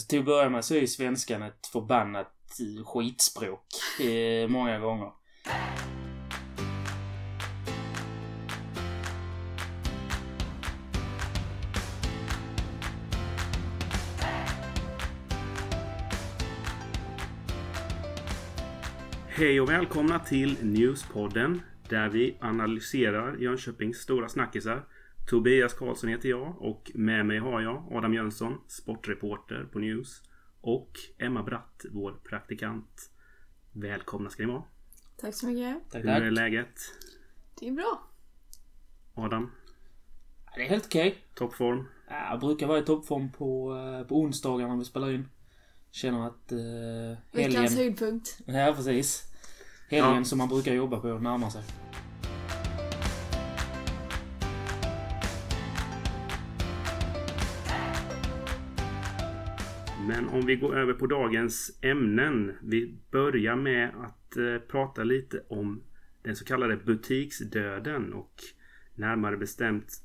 Alltså 0.00 0.08
till 0.08 0.18
att 0.18 0.24
börja 0.24 0.48
med 0.48 0.64
så 0.64 0.74
är 0.74 0.80
ju 0.80 0.86
svenskan 0.86 1.42
ett 1.42 1.66
förbannat 1.66 2.60
eh, 2.60 2.84
skitspråk. 2.84 3.66
Eh, 4.00 4.48
många 4.48 4.78
gånger. 4.78 5.10
Hej 19.28 19.60
och 19.60 19.68
välkomna 19.68 20.18
till 20.18 20.56
Newspodden 20.62 21.62
där 21.88 22.08
vi 22.08 22.36
analyserar 22.40 23.36
Jönköpings 23.36 23.96
stora 23.96 24.28
snackisar. 24.28 24.84
Tobias 25.30 25.74
Karlsson 25.74 26.10
heter 26.10 26.28
jag 26.28 26.62
och 26.62 26.90
med 26.94 27.26
mig 27.26 27.38
har 27.38 27.60
jag 27.60 27.92
Adam 27.92 28.14
Jönsson, 28.14 28.58
sportreporter 28.66 29.68
på 29.72 29.78
News 29.78 30.22
och 30.60 30.92
Emma 31.18 31.42
Bratt, 31.42 31.84
vår 31.90 32.12
praktikant. 32.12 33.10
Välkomna 33.72 34.30
ska 34.30 34.42
ni 34.46 34.52
vara. 34.52 34.62
Tack 35.16 35.34
så 35.34 35.46
mycket. 35.46 35.90
Tack, 35.90 36.02
Hur 36.04 36.08
tack. 36.08 36.22
är 36.22 36.30
läget? 36.30 36.80
Det 37.60 37.68
är 37.68 37.72
bra. 37.72 38.02
Adam? 39.14 39.50
Det 40.56 40.62
är 40.64 40.68
helt 40.68 40.86
okej. 40.86 41.18
Toppform? 41.34 41.84
Ja, 42.08 42.30
Jag 42.30 42.40
brukar 42.40 42.66
vara 42.66 42.78
i 42.78 42.82
toppform 42.82 43.32
på, 43.32 43.76
eh, 43.76 44.06
på 44.06 44.20
onsdagar 44.20 44.68
när 44.68 44.76
vi 44.76 44.84
spelar 44.84 45.10
in. 45.12 45.28
Känner 45.90 46.26
att 46.26 46.52
eh, 46.52 46.58
Veckans 47.32 47.54
helgen... 47.54 47.72
höjdpunkt. 47.76 48.38
Ja, 48.46 48.72
precis. 48.76 49.24
Helgen 49.90 50.16
Ja. 50.16 50.24
som 50.24 50.38
man 50.38 50.48
brukar 50.48 50.74
jobba 50.74 51.00
på 51.00 51.18
närmar 51.18 51.50
sig. 51.50 51.62
Men 60.10 60.28
om 60.28 60.46
vi 60.46 60.56
går 60.56 60.76
över 60.76 60.92
på 60.92 61.06
dagens 61.06 61.78
ämnen. 61.82 62.52
Vi 62.62 62.98
börjar 63.10 63.56
med 63.56 63.88
att 63.88 64.36
eh, 64.36 64.58
prata 64.58 65.04
lite 65.04 65.42
om 65.48 65.82
den 66.22 66.36
så 66.36 66.44
kallade 66.44 66.76
butiksdöden 66.76 68.12
och 68.12 68.34
närmare 68.94 69.36
bestämt 69.36 70.02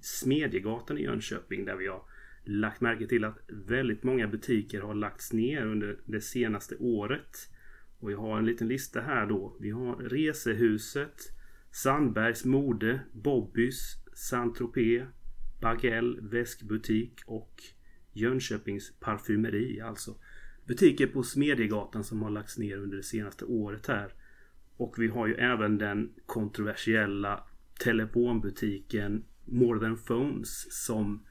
Smedjegatan 0.00 0.98
i 0.98 1.02
Jönköping 1.02 1.64
där 1.64 1.76
vi 1.76 1.86
har 1.86 2.02
lagt 2.44 2.80
märke 2.80 3.06
till 3.06 3.24
att 3.24 3.38
väldigt 3.48 4.02
många 4.02 4.28
butiker 4.28 4.80
har 4.80 4.94
lagts 4.94 5.32
ner 5.32 5.66
under 5.66 5.98
det 6.04 6.20
senaste 6.20 6.76
året. 6.76 7.36
Och 7.98 8.12
jag 8.12 8.18
har 8.18 8.38
en 8.38 8.46
liten 8.46 8.68
lista 8.68 9.00
här 9.00 9.26
då. 9.26 9.56
Vi 9.60 9.70
har 9.70 9.96
Resehuset, 9.96 11.32
Sandbergs 11.70 12.44
Mode, 12.44 13.00
Bobbys, 13.12 13.94
Saint-Tropez, 14.14 15.06
Bagell 15.60 16.20
Väskbutik 16.20 17.20
och 17.26 17.75
Jönköpings 18.16 18.92
parfymeri 19.00 19.80
alltså. 19.80 20.14
Butiker 20.66 21.06
på 21.06 21.22
Smedjegatan 21.22 22.04
som 22.04 22.22
har 22.22 22.30
lagts 22.30 22.58
ner 22.58 22.76
under 22.78 22.96
det 22.96 23.02
senaste 23.02 23.44
året 23.44 23.86
här. 23.86 24.12
Och 24.76 24.94
vi 24.98 25.08
har 25.08 25.26
ju 25.26 25.34
även 25.34 25.78
den 25.78 26.12
kontroversiella 26.26 27.44
telefonbutiken 27.78 29.24
More 29.44 29.80
than 29.80 29.96
Phones 29.96 30.84
som 30.86 31.26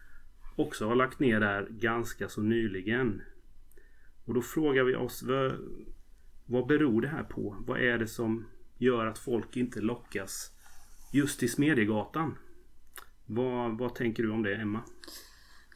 också 0.55 0.87
har 0.87 0.95
lagt 0.95 1.19
ner 1.19 1.39
där 1.39 1.67
ganska 1.69 2.29
så 2.29 2.41
nyligen. 2.41 3.21
Och 4.25 4.33
då 4.33 4.41
frågar 4.41 4.83
vi 4.83 4.95
oss 4.95 5.23
vad, 5.23 5.53
vad 6.45 6.67
beror 6.67 7.01
det 7.01 7.07
här 7.07 7.23
på? 7.23 7.57
Vad 7.67 7.79
är 7.79 7.97
det 7.97 8.07
som 8.07 8.45
gör 8.77 9.05
att 9.05 9.19
folk 9.19 9.57
inte 9.57 9.81
lockas 9.81 10.51
just 11.13 11.39
till 11.39 11.51
Smedjegatan? 11.51 12.37
Vad, 13.25 13.77
vad 13.77 13.95
tänker 13.95 14.23
du 14.23 14.29
om 14.29 14.43
det 14.43 14.55
Emma? 14.55 14.81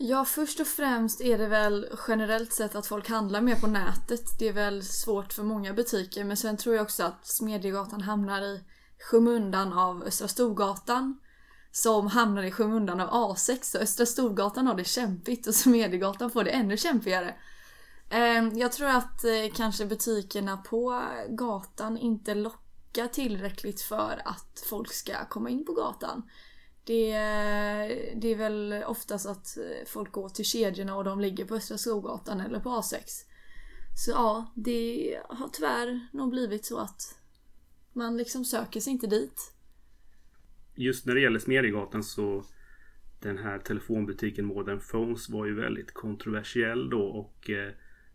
Ja, 0.02 0.25
först 0.25 0.59
och 0.59 0.67
främst 0.67 1.22
är 1.22 1.38
det 1.38 1.47
väl 1.47 1.88
generellt 2.08 2.53
sett 2.53 2.75
att 2.75 2.88
folk 2.88 3.09
handlar 3.09 3.42
mer 3.42 3.55
på 3.55 3.67
nätet. 3.67 4.39
Det 4.39 4.47
är 4.47 4.53
väl 4.53 4.83
svårt 4.83 5.33
för 5.33 5.44
många 5.44 5.73
butiker. 5.73 6.23
Men 6.23 6.38
sen 6.38 6.58
tror 6.58 6.75
jag 6.75 6.83
också 6.83 7.03
att 7.03 7.28
Smedjegatan 7.28 8.02
hamnar 8.02 8.42
i 8.42 8.64
skymundan 9.00 9.73
av 9.73 10.03
Östra 10.03 10.27
Storgatan. 10.27 11.20
Som 11.71 12.08
hamnar 12.08 12.43
i 12.43 12.52
skymundan 12.52 12.99
av 12.99 13.36
A6. 13.36 13.59
Så 13.61 13.77
Östra 13.77 14.05
Storgatan 14.05 14.67
har 14.67 14.76
det 14.76 14.83
kämpigt 14.83 15.48
och 15.48 15.55
Smedjegatan 15.55 16.32
får 16.32 16.43
det 16.43 16.52
ännu 16.52 16.77
kämpigare. 16.77 17.36
Ehm, 18.09 18.58
jag 18.58 18.71
tror 18.71 18.89
att 18.89 19.23
eh, 19.23 19.54
kanske 19.55 19.86
butikerna 19.86 20.58
på 20.58 21.04
gatan 21.30 21.98
inte 21.98 22.36
lockar 22.36 23.08
tillräckligt 23.08 23.82
för 23.82 24.21
att 24.26 24.64
folk 24.70 24.93
ska 24.93 25.26
komma 25.30 25.49
in 25.49 25.65
på 25.65 25.73
gatan. 25.73 26.23
Det, 26.89 27.11
det 28.16 28.27
är 28.27 28.36
väl 28.36 28.83
oftast 28.88 29.26
att 29.26 29.58
folk 29.86 30.11
går 30.11 30.30
till 30.30 30.45
kedjorna 30.45 30.95
och 30.95 31.04
de 31.04 31.20
ligger 31.20 31.45
på 31.45 31.55
Östra 31.55 31.77
Skogatan 31.77 32.39
eller 32.42 32.60
på 32.60 32.70
A6. 32.70 32.95
Så 34.05 34.11
ja, 34.11 34.54
det 34.55 35.20
har 35.30 35.48
tyvärr 35.48 36.08
nog 36.14 36.30
blivit 36.30 36.66
så 36.66 36.77
att 36.77 37.20
man 37.94 38.17
liksom 38.17 38.45
söker 38.45 38.80
sig 38.80 38.94
inte 38.94 39.08
dit. 39.08 39.54
just 40.76 41.05
när 41.05 41.16
det 41.16 41.22
gäller 41.22 41.39
Smedjegatan 41.39 42.04
så 42.04 42.44
den 43.21 43.38
här 43.38 43.60
telefonbutiken 43.60 44.45
Modern 44.45 44.80
Phones 44.80 45.30
var 45.30 45.45
ju 45.45 45.56
väldigt 45.56 45.94
kontroversiell 45.94 46.89
då 46.89 47.02
och 47.02 47.50
eh, 47.50 47.73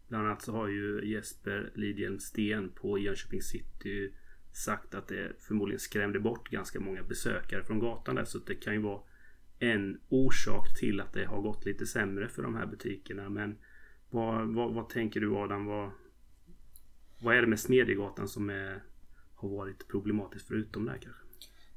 bland 0.09 0.27
annat 0.27 0.43
så 0.43 0.53
har 0.53 0.69
ju 0.69 1.11
Jesper 1.13 1.73
Lidhjelm 1.75 2.19
Sten 2.19 2.71
på 2.71 2.99
Jönköping 2.99 3.43
City 3.43 4.13
sagt 4.57 4.95
att 4.95 5.09
det 5.09 5.33
förmodligen 5.41 5.81
skrämde 5.81 6.21
bort 6.21 6.51
ganska 6.51 6.81
många 6.81 7.03
besökare 7.03 7.65
från 7.65 7.79
gatan 7.79 8.15
där 8.15 8.25
så 8.25 8.39
det 8.39 8.55
kan 8.55 8.75
ju 8.75 8.81
vara 8.81 9.01
en 9.59 10.01
orsak 10.09 10.79
till 10.79 11.01
att 11.01 11.13
det 11.13 11.25
har 11.25 11.41
gått 11.41 11.65
lite 11.65 11.87
sämre 11.87 12.29
för 12.29 12.43
de 12.43 12.55
här 12.55 12.67
butikerna 12.67 13.29
men 13.29 13.59
vad, 14.11 14.49
vad, 14.55 14.75
vad 14.75 14.89
tänker 14.89 15.21
du 15.21 15.37
Adam? 15.37 15.67
Vad, 15.67 15.91
vad 17.19 17.37
är 17.37 17.41
det 17.41 17.47
med 17.47 17.61
Smedjegatan 17.61 18.29
som 18.29 18.51
är, 18.51 18.83
har 19.35 19.49
varit 19.49 19.89
problematiskt 19.89 20.49
förutom 20.49 20.85
det 20.85 20.91
här 20.91 20.99
kanske? 20.99 21.23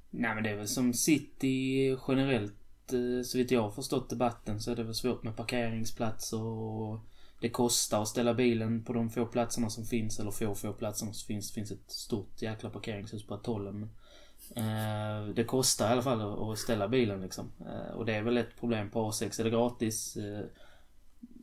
Nej 0.09 0.35
men 0.35 0.43
det 0.43 0.49
är 0.49 0.55
väl 0.55 0.67
som 0.67 0.93
City 0.93 1.97
generellt. 2.07 2.53
Eh, 2.93 3.23
så 3.23 3.37
vitt 3.37 3.51
jag 3.51 3.61
har 3.61 3.71
förstått 3.71 4.09
debatten 4.09 4.59
så 4.59 4.71
är 4.71 4.75
det 4.75 4.83
väl 4.83 4.93
svårt 4.93 5.23
med 5.23 5.35
parkeringsplatser 5.35 6.41
och 6.41 6.99
det 7.39 7.49
kostar 7.49 8.01
att 8.01 8.07
ställa 8.07 8.33
bilen 8.33 8.83
på 8.83 8.93
de 8.93 9.09
få 9.09 9.25
platserna 9.25 9.69
som 9.69 9.85
finns. 9.85 10.19
Eller 10.19 10.31
få, 10.31 10.55
få 10.55 10.73
platserna 10.73 11.13
som 11.13 11.27
finns. 11.27 11.47
Det 11.51 11.53
finns 11.55 11.71
ett 11.71 11.91
stort 11.91 12.41
jäkla 12.41 12.69
parkeringshus 12.69 13.27
på 13.27 13.33
Atollen. 13.33 13.89
Eh, 14.55 15.27
det 15.35 15.43
kostar 15.43 15.89
i 15.89 15.91
alla 15.91 16.01
fall 16.01 16.21
att- 16.21 16.39
att 16.39 16.57
ställa 16.57 16.87
bilen 16.87 17.21
liksom. 17.21 17.51
Eh, 17.59 17.95
och 17.95 18.05
det 18.05 18.15
är 18.15 18.21
väl 18.21 18.37
ett 18.37 18.55
problem 18.59 18.89
på 18.89 19.11
A6. 19.11 19.39
Är 19.39 19.43
det 19.43 19.49
gratis? 19.49 20.17
Eh, 20.17 20.45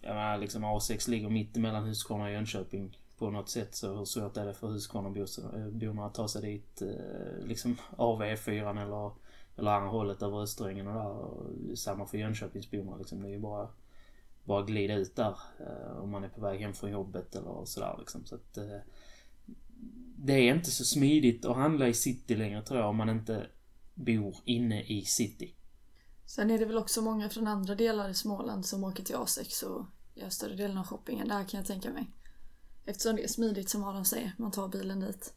jag 0.03 0.15
menar 0.15 0.38
liksom 0.38 0.65
A6 0.65 1.10
ligger 1.10 1.28
mitt 1.28 1.56
emellan 1.56 1.84
Huskvarna 1.84 2.25
och 2.25 2.31
Jönköping 2.31 2.99
på 3.19 3.31
något 3.31 3.49
sätt 3.49 3.75
så 3.75 3.97
hur 3.97 4.05
svårt 4.05 4.37
är 4.37 4.47
det 4.47 4.55
för 4.55 4.69
Huskvarnaborna 4.69 6.06
att 6.06 6.19
eh, 6.19 6.22
ta 6.22 6.28
sig 6.28 6.43
dit 6.43 6.82
eh, 6.82 7.47
liksom 7.47 7.76
av 7.97 8.22
E4 8.22 8.82
eller, 8.82 9.12
eller 9.56 9.71
andra 9.71 9.88
hållet 9.91 10.22
över 10.22 10.43
Österängen 10.43 10.87
och 10.87 10.94
där. 10.94 11.09
Och 11.09 11.78
samma 11.78 12.06
för 12.06 12.19
Jönköpingsborna 12.19 12.97
liksom. 12.97 13.22
Det 13.22 13.28
är 13.28 13.32
ju 13.32 13.38
bara, 13.41 13.69
bara 14.44 14.62
glida 14.62 14.94
ut 14.94 15.16
där 15.16 15.38
eh, 15.60 15.99
om 15.99 16.10
man 16.10 16.25
är 16.25 16.28
på 16.28 16.41
väg 16.41 16.60
hem 16.60 16.75
från 16.75 16.91
jobbet 16.91 17.34
eller 17.34 17.65
sådär 17.65 17.97
liksom. 17.99 18.27
Så 18.27 18.34
att, 18.34 18.56
eh, 18.56 18.78
det 20.16 20.32
är 20.32 20.55
inte 20.55 20.71
så 20.71 20.84
smidigt 20.84 21.44
att 21.44 21.56
handla 21.56 21.88
i 21.88 21.94
city 21.94 22.37
längre 22.37 22.62
tror 22.62 22.81
jag 22.81 22.88
om 22.88 22.97
man 22.97 23.09
inte 23.09 23.47
bor 23.94 24.37
inne 24.44 24.82
i 24.82 25.05
city. 25.05 25.55
Sen 26.27 26.50
är 26.50 26.59
det 26.59 26.65
väl 26.65 26.78
också 26.78 27.03
många 27.03 27.28
från 27.28 27.47
andra 27.47 27.75
delar 27.75 28.09
i 28.09 28.15
Småland 28.15 28.66
som 28.66 28.84
åker 28.84 29.05
till 29.05 29.16
A6 29.16 29.65
och 29.65 29.87
gör 30.15 30.28
större 30.28 30.56
delen 30.56 30.78
av 30.78 30.87
shoppingen 30.87 31.28
där 31.28 31.44
kan 31.44 31.59
jag 31.59 31.66
tänka 31.66 31.93
mig. 31.93 32.11
Eftersom 32.84 33.16
det 33.16 33.25
är 33.25 33.28
smidigt 33.28 33.71
som 33.71 33.84
Adam 33.84 34.05
säger, 34.05 34.32
man 34.38 34.50
tar 34.50 34.69
bilen 34.69 35.00
dit. 35.00 35.34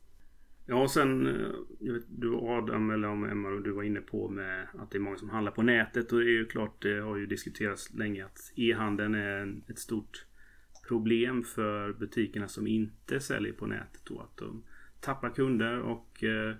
Ja, 0.70 0.82
och 0.82 0.92
sen 0.92 1.28
eh, 1.28 1.52
jag 1.80 1.94
vet, 1.94 2.06
du 2.08 2.36
Adam 2.36 2.90
eller 2.90 3.08
om 3.08 3.24
Emma 3.24 3.50
du 3.50 3.72
var 3.72 3.84
inne 3.84 4.02
på 4.02 4.30
med 4.30 4.68
att 4.74 4.92
det 4.92 4.98
är 4.98 5.00
många 5.00 5.18
som 5.18 5.30
handlar 5.30 5.52
på 5.52 5.62
nätet 5.62 6.12
och 6.12 6.20
det 6.20 6.26
är 6.26 6.32
ju 6.32 6.46
klart 6.46 6.82
det 6.82 7.00
har 7.00 7.18
ju 7.18 7.26
diskuterats 7.26 7.94
länge 7.94 8.26
att 8.26 8.52
e-handeln 8.56 9.16
är 9.16 9.62
ett 9.68 9.80
stort 9.80 10.26
problem 10.88 11.44
för 11.44 11.94
butikerna 11.94 12.48
som 12.48 12.68
inte 12.68 13.20
säljer 13.20 13.54
på 13.54 13.66
nätet 13.66 14.02
då 14.06 14.20
att 14.20 14.38
de 14.38 14.64
tappar 15.02 15.30
kunder 15.30 15.80
och 15.80 16.24
eh, 16.24 16.56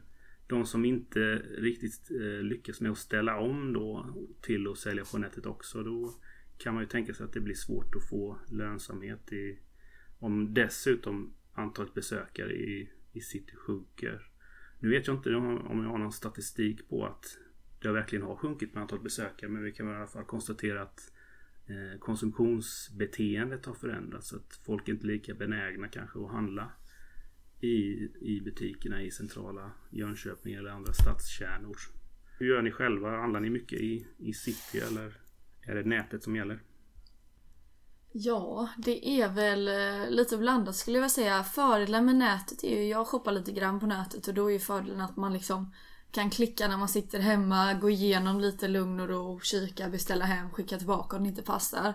de 0.48 0.66
som 0.66 0.86
inte 0.86 1.36
riktigt 1.58 2.12
eh, 2.12 2.44
lyckas 2.44 2.82
med 2.82 2.92
att 2.92 2.98
ställa 2.98 3.38
om 3.38 3.74
då 3.74 4.16
till 4.42 4.68
att 4.68 4.78
sälja 4.78 5.04
på 5.12 5.18
nätet 5.18 5.46
också 5.46 5.84
då 5.84 6.14
kan 6.58 6.74
man 6.74 6.84
ju 6.84 6.90
tänka 6.90 7.14
sig 7.14 7.26
att 7.26 7.34
det 7.34 7.40
blir 7.40 7.56
svårt 7.56 7.96
att 7.96 8.10
få 8.10 8.40
lönsamhet 8.52 9.34
i 9.34 9.60
om 10.20 10.54
dessutom 10.54 11.34
antalet 11.54 11.94
besökare 11.94 12.54
i, 12.54 12.90
i 13.18 13.22
city 13.22 13.56
sjunker. 13.56 14.30
Nu 14.80 14.90
vet 14.90 15.08
jag 15.08 15.16
inte 15.16 15.36
om 15.36 15.84
jag 15.84 15.90
har 15.90 15.98
någon 15.98 16.12
statistik 16.12 16.90
på 16.90 17.06
att 17.06 17.38
det 17.82 17.92
verkligen 17.92 18.26
har 18.26 18.36
sjunkit 18.36 18.74
med 18.74 18.82
antalet 18.82 19.04
besökare 19.04 19.50
men 19.50 19.64
vi 19.64 19.72
kan 19.72 19.92
i 19.92 19.96
alla 19.96 20.08
fall 20.08 20.24
konstatera 20.24 20.82
att 20.82 21.12
eh, 21.66 22.00
konsumtionsbeteendet 22.00 23.66
har 23.66 23.74
förändrats. 23.74 24.28
Så 24.28 24.36
att 24.36 24.60
folk 24.66 24.88
är 24.88 24.94
inte 24.94 25.08
lika 25.08 25.34
benägna 25.34 25.88
kanske 25.88 26.20
att 26.20 26.32
handla 26.32 26.72
i, 27.62 28.10
i 28.22 28.42
butikerna 28.46 29.02
i 29.02 29.12
centrala 29.12 29.72
Jönköping 29.90 30.54
eller 30.54 30.70
andra 30.70 30.94
stadskärnor. 30.94 31.78
Hur 32.40 32.48
gör 32.48 32.62
ni 32.62 32.72
själva? 32.72 33.10
Handlar 33.10 33.40
ni 33.40 33.50
mycket 33.50 33.80
i, 33.80 34.08
i 34.18 34.34
city 34.34 34.80
eller 34.80 35.18
är 35.62 35.76
det 35.76 35.84
nätet 35.84 36.24
som 36.24 36.36
gäller? 36.36 36.60
Ja, 38.20 38.68
det 38.78 39.22
är 39.22 39.30
väl 39.30 39.68
eh, 39.68 40.10
lite 40.10 40.38
blandat 40.38 40.76
skulle 40.76 40.98
jag 40.98 41.02
vilja 41.02 41.10
säga. 41.10 41.44
Fördelen 41.44 42.06
med 42.06 42.16
nätet 42.16 42.64
är 42.64 42.82
ju, 42.82 42.88
jag 42.88 43.08
shoppar 43.08 43.32
lite 43.32 43.52
grann 43.52 43.80
på 43.80 43.86
nätet 43.86 44.28
och 44.28 44.34
då 44.34 44.48
är 44.50 44.54
ju 44.54 44.60
fördelen 44.60 45.02
att 45.02 45.18
man 45.18 45.34
liksom 45.34 45.74
kan 46.12 46.30
klicka 46.30 46.68
när 46.68 46.78
man 46.78 46.90
sitter 46.90 47.20
hemma, 47.20 47.74
gå 47.74 47.90
igenom 47.90 48.40
lite 48.40 48.68
lugn 48.68 49.00
och 49.00 49.10
ro, 49.10 49.40
kika, 49.40 49.90
beställa 49.90 50.26
hem, 50.26 50.50
skicka 50.50 50.78
tillbaka 50.78 51.18
om 51.18 51.24
det 51.24 51.30
inte 51.30 51.42
passar. 51.42 51.94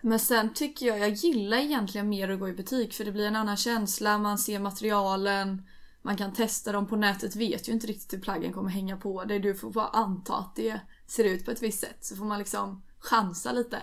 Men 0.00 0.18
sen 0.18 0.54
tycker 0.54 0.86
jag, 0.86 0.98
jag 0.98 1.10
gillar 1.10 1.56
egentligen 1.56 2.08
mer 2.08 2.28
att 2.28 2.40
gå 2.40 2.48
i 2.48 2.52
butik 2.52 2.94
för 2.94 3.04
det 3.04 3.12
blir 3.12 3.26
en 3.26 3.36
annan 3.36 3.56
känsla, 3.56 4.18
man 4.18 4.38
ser 4.38 4.58
materialen, 4.58 5.62
man 6.02 6.16
kan 6.16 6.32
testa 6.32 6.72
dem 6.72 6.86
på 6.86 6.96
nätet, 6.96 7.36
vet 7.36 7.68
ju 7.68 7.72
inte 7.72 7.86
riktigt 7.86 8.12
hur 8.12 8.22
plaggen 8.22 8.52
kommer 8.52 8.70
hänga 8.70 8.96
på 8.96 9.24
dig. 9.24 9.38
Du 9.38 9.54
får 9.54 9.70
bara 9.70 9.88
anta 9.88 10.34
att 10.34 10.56
det 10.56 10.80
ser 11.06 11.24
ut 11.24 11.44
på 11.44 11.50
ett 11.50 11.62
visst 11.62 11.80
sätt 11.80 12.04
så 12.04 12.16
får 12.16 12.24
man 12.24 12.38
liksom 12.38 12.82
chansa 12.98 13.52
lite. 13.52 13.82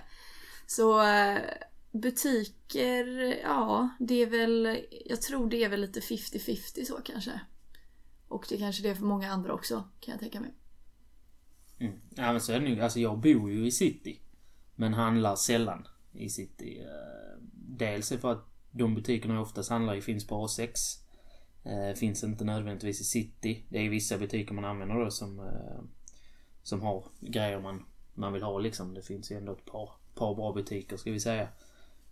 Så 0.69 1.01
eh, 1.07 1.41
butiker, 1.91 3.05
ja 3.43 3.89
det 3.99 4.21
är 4.21 4.29
väl, 4.29 4.85
jag 5.05 5.21
tror 5.21 5.49
det 5.49 5.63
är 5.63 5.69
väl 5.69 5.81
lite 5.81 5.99
50-50 5.99 6.85
så 6.85 6.93
kanske. 7.05 7.41
Och 8.27 8.45
det 8.49 8.57
kanske 8.57 8.83
det 8.83 8.89
är 8.89 8.95
för 8.95 9.05
många 9.05 9.31
andra 9.31 9.53
också 9.53 9.83
kan 9.99 10.11
jag 10.11 10.19
tänka 10.19 10.39
mig. 10.39 10.53
Mm. 11.79 11.93
Ja 12.09 12.31
men 12.31 12.41
så 12.41 12.51
är 12.51 12.59
det 12.59 12.69
nog. 12.69 12.79
Alltså 12.79 12.99
jag 12.99 13.19
bor 13.19 13.51
ju 13.51 13.67
i 13.67 13.71
city. 13.71 14.21
Men 14.75 14.93
handlar 14.93 15.35
sällan 15.35 15.87
i 16.13 16.29
city. 16.29 16.79
Eh, 16.79 17.41
dels 17.51 18.11
är 18.11 18.17
för 18.17 18.31
att 18.31 18.45
de 18.71 18.95
butikerna 18.95 19.33
jag 19.33 19.43
oftast 19.43 19.69
handlar 19.69 19.95
i 19.95 20.01
finns 20.01 20.27
på 20.27 20.47
A6. 20.47 20.73
Eh, 21.63 21.95
finns 21.95 22.23
inte 22.23 22.43
nödvändigtvis 22.43 23.01
i 23.01 23.03
city. 23.03 23.65
Det 23.69 23.85
är 23.85 23.89
vissa 23.89 24.17
butiker 24.17 24.53
man 24.53 24.65
använder 24.65 25.03
då 25.03 25.11
som, 25.11 25.51
som 26.63 26.81
har 26.81 27.05
grejer 27.19 27.59
man, 27.59 27.85
man 28.13 28.33
vill 28.33 28.43
ha 28.43 28.59
liksom. 28.59 28.93
Det 28.93 29.01
finns 29.01 29.31
ju 29.31 29.37
ändå 29.37 29.51
ett 29.51 29.65
par, 29.65 29.89
par 30.19 30.35
bra 30.35 30.53
butiker 30.53 30.97
ska 30.97 31.11
vi 31.11 31.19
säga. 31.19 31.47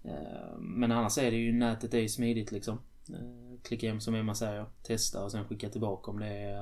Eh, 0.03 0.57
men 0.59 0.91
annars 0.91 1.17
är 1.17 1.31
det 1.31 1.37
ju, 1.37 1.53
nätet 1.53 1.93
är 1.93 1.99
ju 1.99 2.09
smidigt 2.09 2.51
liksom. 2.51 2.79
Eh, 3.09 3.61
klicka 3.63 3.87
hem 3.87 4.01
som 4.01 4.15
Emma 4.15 4.35
säger, 4.35 4.65
testa 4.83 5.23
och 5.23 5.31
sen 5.31 5.47
skicka 5.47 5.69
tillbaka 5.69 6.11
om 6.11 6.19
det 6.19 6.27
är 6.27 6.59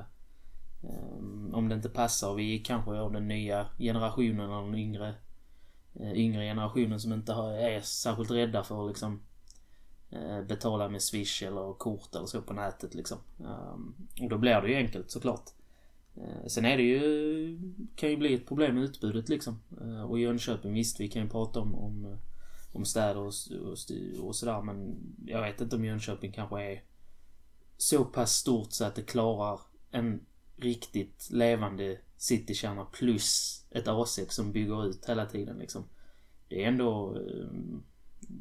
eh, 0.83 1.53
om 1.53 1.69
det 1.69 1.75
inte 1.75 1.89
passar. 1.89 2.33
Vi 2.33 2.59
kanske 2.59 2.91
av 2.91 3.11
den 3.11 3.27
nya 3.27 3.67
generationen 3.77 4.49
eller 4.49 4.61
den 4.61 4.75
yngre 4.75 5.15
yngre 5.99 6.43
generationen 6.43 6.99
som 6.99 7.13
inte 7.13 7.33
är 7.33 7.81
särskilt 7.81 8.31
rädda 8.31 8.63
för 8.63 8.83
att 8.83 8.89
liksom 8.89 9.21
betala 10.47 10.89
med 10.89 11.01
swish 11.01 11.43
eller 11.43 11.73
kort 11.73 12.15
eller 12.15 12.25
så 12.25 12.41
på 12.41 12.53
nätet 12.53 12.95
liksom. 12.95 13.17
Och 14.21 14.29
då 14.29 14.37
blir 14.37 14.61
det 14.61 14.67
ju 14.67 14.75
enkelt 14.75 15.11
såklart. 15.11 15.49
Eh, 16.17 16.47
sen 16.47 16.65
är 16.65 16.77
det 16.77 16.83
ju, 16.83 17.59
kan 17.95 18.09
ju 18.09 18.17
bli 18.17 18.33
ett 18.33 18.47
problem 18.47 18.75
med 18.75 18.83
utbudet 18.83 19.29
liksom. 19.29 19.59
Eh, 19.81 20.03
och 20.03 20.19
Jönköping 20.19 20.73
visst, 20.73 20.99
vi 20.99 21.07
kan 21.07 21.21
ju 21.21 21.29
prata 21.29 21.59
om, 21.59 21.75
om, 21.75 22.17
om 22.73 22.85
städer 22.85 23.17
och, 23.17 23.33
och, 23.61 23.77
och 24.25 24.35
sådär 24.35 24.61
men 24.61 24.97
jag 25.25 25.41
vet 25.41 25.61
inte 25.61 25.75
om 25.75 25.85
Jönköping 25.85 26.31
kanske 26.31 26.61
är 26.61 26.83
så 27.77 28.05
pass 28.05 28.33
stort 28.33 28.71
så 28.71 28.85
att 28.85 28.95
det 28.95 29.01
klarar 29.01 29.59
en 29.91 30.25
riktigt 30.57 31.29
levande 31.31 31.97
citykärna 32.17 32.85
plus 32.85 33.61
ett 33.71 33.87
A6 33.87 34.29
som 34.29 34.51
bygger 34.51 34.85
ut 34.85 35.05
hela 35.09 35.25
tiden 35.25 35.57
liksom. 35.57 35.83
Det 36.47 36.63
är 36.63 36.67
ändå... 36.67 37.17
Eh, 37.17 37.47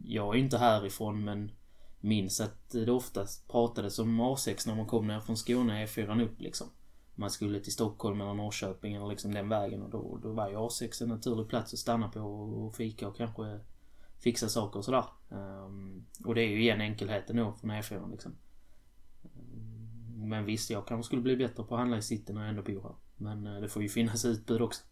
jag 0.05 0.35
är 0.35 0.39
inte 0.39 0.59
härifrån 0.59 1.25
men 1.25 1.51
minns 2.01 2.41
att 2.41 2.71
det 2.71 2.93
oftast 2.93 3.49
pratades 3.49 3.99
om 3.99 4.21
A6 4.21 4.69
när 4.69 4.75
man 4.75 4.87
kom 4.87 5.07
ner 5.07 5.21
från 5.21 5.37
Skåne, 5.37 5.87
E4 5.87 6.25
upp 6.25 6.41
liksom. 6.41 6.69
Man 7.15 7.31
skulle 7.31 7.61
till 7.61 7.73
Stockholm 7.73 8.21
eller 8.21 8.35
Norrköping 8.35 8.95
eller 8.95 9.07
liksom 9.07 9.35
den 9.35 9.49
vägen 9.49 9.83
och 9.83 9.91
då, 9.91 10.19
då 10.23 10.33
var 10.33 10.49
ju 10.49 10.57
A6 10.57 11.03
en 11.03 11.09
naturlig 11.09 11.49
plats 11.49 11.73
att 11.73 11.79
stanna 11.79 12.09
på 12.09 12.21
och 12.21 12.75
fika 12.75 13.09
och 13.09 13.17
kanske 13.17 13.61
fixa 14.19 14.49
saker 14.49 14.79
och 14.79 14.85
sådär. 14.85 15.05
Um, 15.29 16.07
och 16.25 16.35
det 16.35 16.43
är 16.43 16.49
ju 16.49 16.61
igen 16.61 16.81
enkelheten 16.81 17.37
då 17.37 17.53
från 17.61 17.71
E4 17.71 18.11
liksom. 18.11 18.37
Ehm, 19.25 20.29
men 20.29 20.45
visst, 20.45 20.71
jag 20.71 20.87
kanske 20.87 21.07
skulle 21.07 21.23
bli 21.23 21.37
bättre 21.37 21.65
på 21.65 21.75
att 21.75 21.81
handla 21.81 21.99
i 21.99 22.03
city 22.03 22.33
när 22.33 22.41
jag 22.41 22.51
ändå 22.51 22.63
bor 22.63 22.83
här. 22.83 22.95
Men 23.17 23.47
uh, 23.47 23.61
det 23.61 23.69
får 23.69 23.83
ju 23.83 23.89
finnas 23.89 24.25
utbud 24.25 24.63
också. 24.63 24.83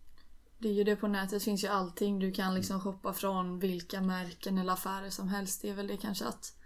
Det 0.58 0.68
är 0.68 0.72
ju 0.72 0.84
det 0.84 0.96
på 0.96 1.08
nätet 1.08 1.42
finns 1.42 1.64
ju 1.64 1.68
allting. 1.68 2.18
Du 2.18 2.32
kan 2.32 2.54
liksom 2.54 2.80
shoppa 2.80 3.12
från 3.12 3.58
vilka 3.58 4.00
märken 4.00 4.58
eller 4.58 4.72
affärer 4.72 5.10
som 5.10 5.28
helst. 5.28 5.62
Det 5.62 5.70
är 5.70 5.74
väl 5.74 5.86
det 5.86 5.96
kanske 5.96 6.24
att 6.24 6.56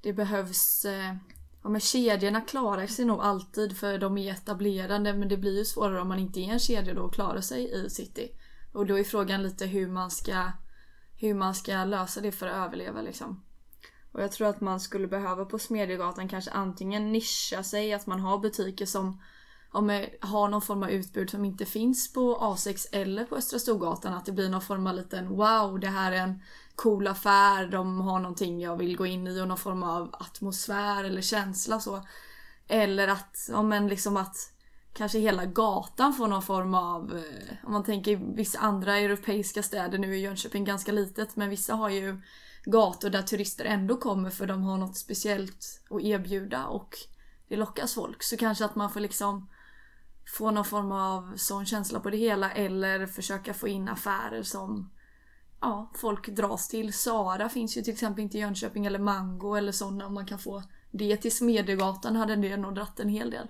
det 0.00 0.12
behövs... 0.12 0.84
Eh, 0.84 1.16
ja 1.62 1.68
men 1.68 1.80
kedjorna 1.80 2.40
klarar 2.40 2.86
sig 2.86 3.04
nog 3.04 3.20
alltid 3.20 3.76
för 3.76 3.98
de 3.98 4.18
är 4.18 4.32
etablerade 4.32 5.14
men 5.14 5.28
det 5.28 5.36
blir 5.36 5.58
ju 5.58 5.64
svårare 5.64 6.00
om 6.00 6.08
man 6.08 6.18
inte 6.18 6.40
är 6.40 6.52
en 6.52 6.58
kedja 6.58 6.94
då 6.94 7.06
att 7.06 7.14
klara 7.14 7.42
sig 7.42 7.84
i 7.84 7.90
city. 7.90 8.30
Och 8.72 8.86
då 8.86 8.98
är 8.98 9.04
frågan 9.04 9.42
lite 9.42 9.66
hur 9.66 9.88
man 9.88 10.10
ska 10.10 10.52
hur 11.16 11.34
man 11.34 11.54
ska 11.54 11.84
lösa 11.84 12.20
det 12.20 12.32
för 12.32 12.46
att 12.46 12.66
överleva 12.66 13.02
liksom. 13.02 13.44
Och 14.12 14.22
jag 14.22 14.32
tror 14.32 14.48
att 14.48 14.60
man 14.60 14.80
skulle 14.80 15.08
behöva 15.08 15.44
på 15.44 15.58
Smedjegatan 15.58 16.28
kanske 16.28 16.50
antingen 16.50 17.12
nischa 17.12 17.62
sig, 17.62 17.92
att 17.92 18.06
man 18.06 18.20
har 18.20 18.38
butiker 18.38 18.86
som 18.86 19.20
om 19.70 20.06
har 20.20 20.48
någon 20.48 20.62
form 20.62 20.82
av 20.82 20.90
utbud 20.90 21.30
som 21.30 21.44
inte 21.44 21.64
finns 21.64 22.12
på 22.12 22.38
A6 22.38 22.86
eller 22.92 23.24
på 23.24 23.36
Östra 23.36 23.58
Storgatan. 23.58 24.14
Att 24.14 24.26
det 24.26 24.32
blir 24.32 24.48
någon 24.48 24.60
form 24.60 24.86
av 24.86 24.94
liten 24.94 25.28
wow, 25.28 25.80
det 25.80 25.86
här 25.86 26.12
är 26.12 26.16
en 26.16 26.42
cool 26.76 27.06
affär, 27.06 27.66
de 27.66 28.00
har 28.00 28.20
någonting 28.20 28.60
jag 28.60 28.76
vill 28.76 28.96
gå 28.96 29.06
in 29.06 29.26
i 29.26 29.40
och 29.40 29.48
någon 29.48 29.58
form 29.58 29.82
av 29.82 30.10
atmosfär 30.12 31.04
eller 31.04 31.22
känsla 31.22 31.80
så. 31.80 32.06
Eller 32.68 33.08
att, 33.08 33.48
ja 33.50 33.62
men 33.62 33.88
liksom 33.88 34.16
att 34.16 34.36
kanske 34.92 35.18
hela 35.18 35.44
gatan 35.44 36.14
får 36.14 36.28
någon 36.28 36.42
form 36.42 36.74
av, 36.74 37.16
eh, 37.16 37.56
om 37.66 37.72
man 37.72 37.84
tänker 37.84 38.34
vissa 38.36 38.58
andra 38.58 38.98
europeiska 38.98 39.62
städer, 39.62 39.98
nu 39.98 40.12
är 40.12 40.16
Jönköping 40.16 40.64
ganska 40.64 40.92
litet 40.92 41.36
men 41.36 41.50
vissa 41.50 41.74
har 41.74 41.88
ju 41.88 42.20
gator 42.64 43.10
där 43.10 43.22
turister 43.22 43.64
ändå 43.64 43.96
kommer 43.96 44.30
för 44.30 44.46
de 44.46 44.62
har 44.62 44.76
något 44.76 44.96
speciellt 44.96 45.82
att 45.90 46.02
erbjuda 46.02 46.66
och 46.66 46.96
det 47.48 47.56
lockas 47.56 47.94
folk. 47.94 48.22
Så 48.22 48.36
kanske 48.36 48.64
att 48.64 48.74
man 48.74 48.90
får 48.90 49.00
liksom 49.00 49.48
få 50.38 50.50
någon 50.50 50.64
form 50.64 50.92
av 50.92 51.36
sån 51.36 51.66
känsla 51.66 52.00
på 52.00 52.10
det 52.10 52.16
hela 52.16 52.50
eller 52.50 53.06
försöka 53.06 53.54
få 53.54 53.68
in 53.68 53.88
affärer 53.88 54.42
som 54.42 54.90
ja, 55.62 55.92
folk 55.94 56.28
dras 56.28 56.68
till. 56.68 56.92
Sara 56.92 57.48
finns 57.48 57.76
ju 57.76 57.82
till 57.82 57.92
exempel 57.92 58.22
inte 58.22 58.38
i 58.38 58.40
Jönköping 58.40 58.86
eller 58.86 58.98
Mango 58.98 59.54
eller 59.54 59.72
sådana. 59.72 60.06
Om 60.06 60.14
man 60.14 60.26
kan 60.26 60.38
få 60.38 60.62
det 60.90 61.16
till 61.16 61.36
Smedjegatan 61.36 62.16
hade 62.16 62.36
det 62.36 62.56
nog 62.56 62.74
dratt 62.74 63.00
en 63.00 63.08
hel 63.08 63.30
del. 63.30 63.48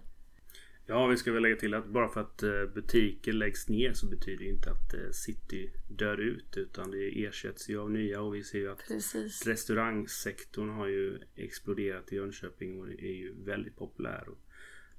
Ja, 0.87 1.07
vi 1.07 1.17
ska 1.17 1.33
väl 1.33 1.43
lägga 1.43 1.57
till 1.57 1.75
att 1.75 1.87
bara 1.87 2.09
för 2.09 2.21
att 2.21 2.43
eh, 2.43 2.65
butiker 2.75 3.33
läggs 3.33 3.69
ner 3.69 3.93
så 3.93 4.07
betyder 4.07 4.45
det 4.45 4.51
inte 4.51 4.71
att 4.71 4.95
eh, 4.95 5.11
city 5.13 5.71
dör 5.89 6.21
ut. 6.21 6.57
Utan 6.57 6.91
det 6.91 7.25
ersätts 7.25 7.71
ju 7.71 7.81
av 7.81 7.91
nya 7.91 8.21
och 8.21 8.35
vi 8.35 8.45
ser 8.45 8.59
ju 8.59 8.73
att 8.73 8.85
Precis. 8.89 9.47
restaurangsektorn 9.47 10.69
har 10.69 10.87
ju 10.87 11.19
exploderat 11.35 12.13
i 12.13 12.17
Jönköping 12.17 12.81
och 12.81 12.89
är 12.89 13.15
ju 13.15 13.35
väldigt 13.45 13.77
populär. 13.77 14.29
Och 14.29 14.39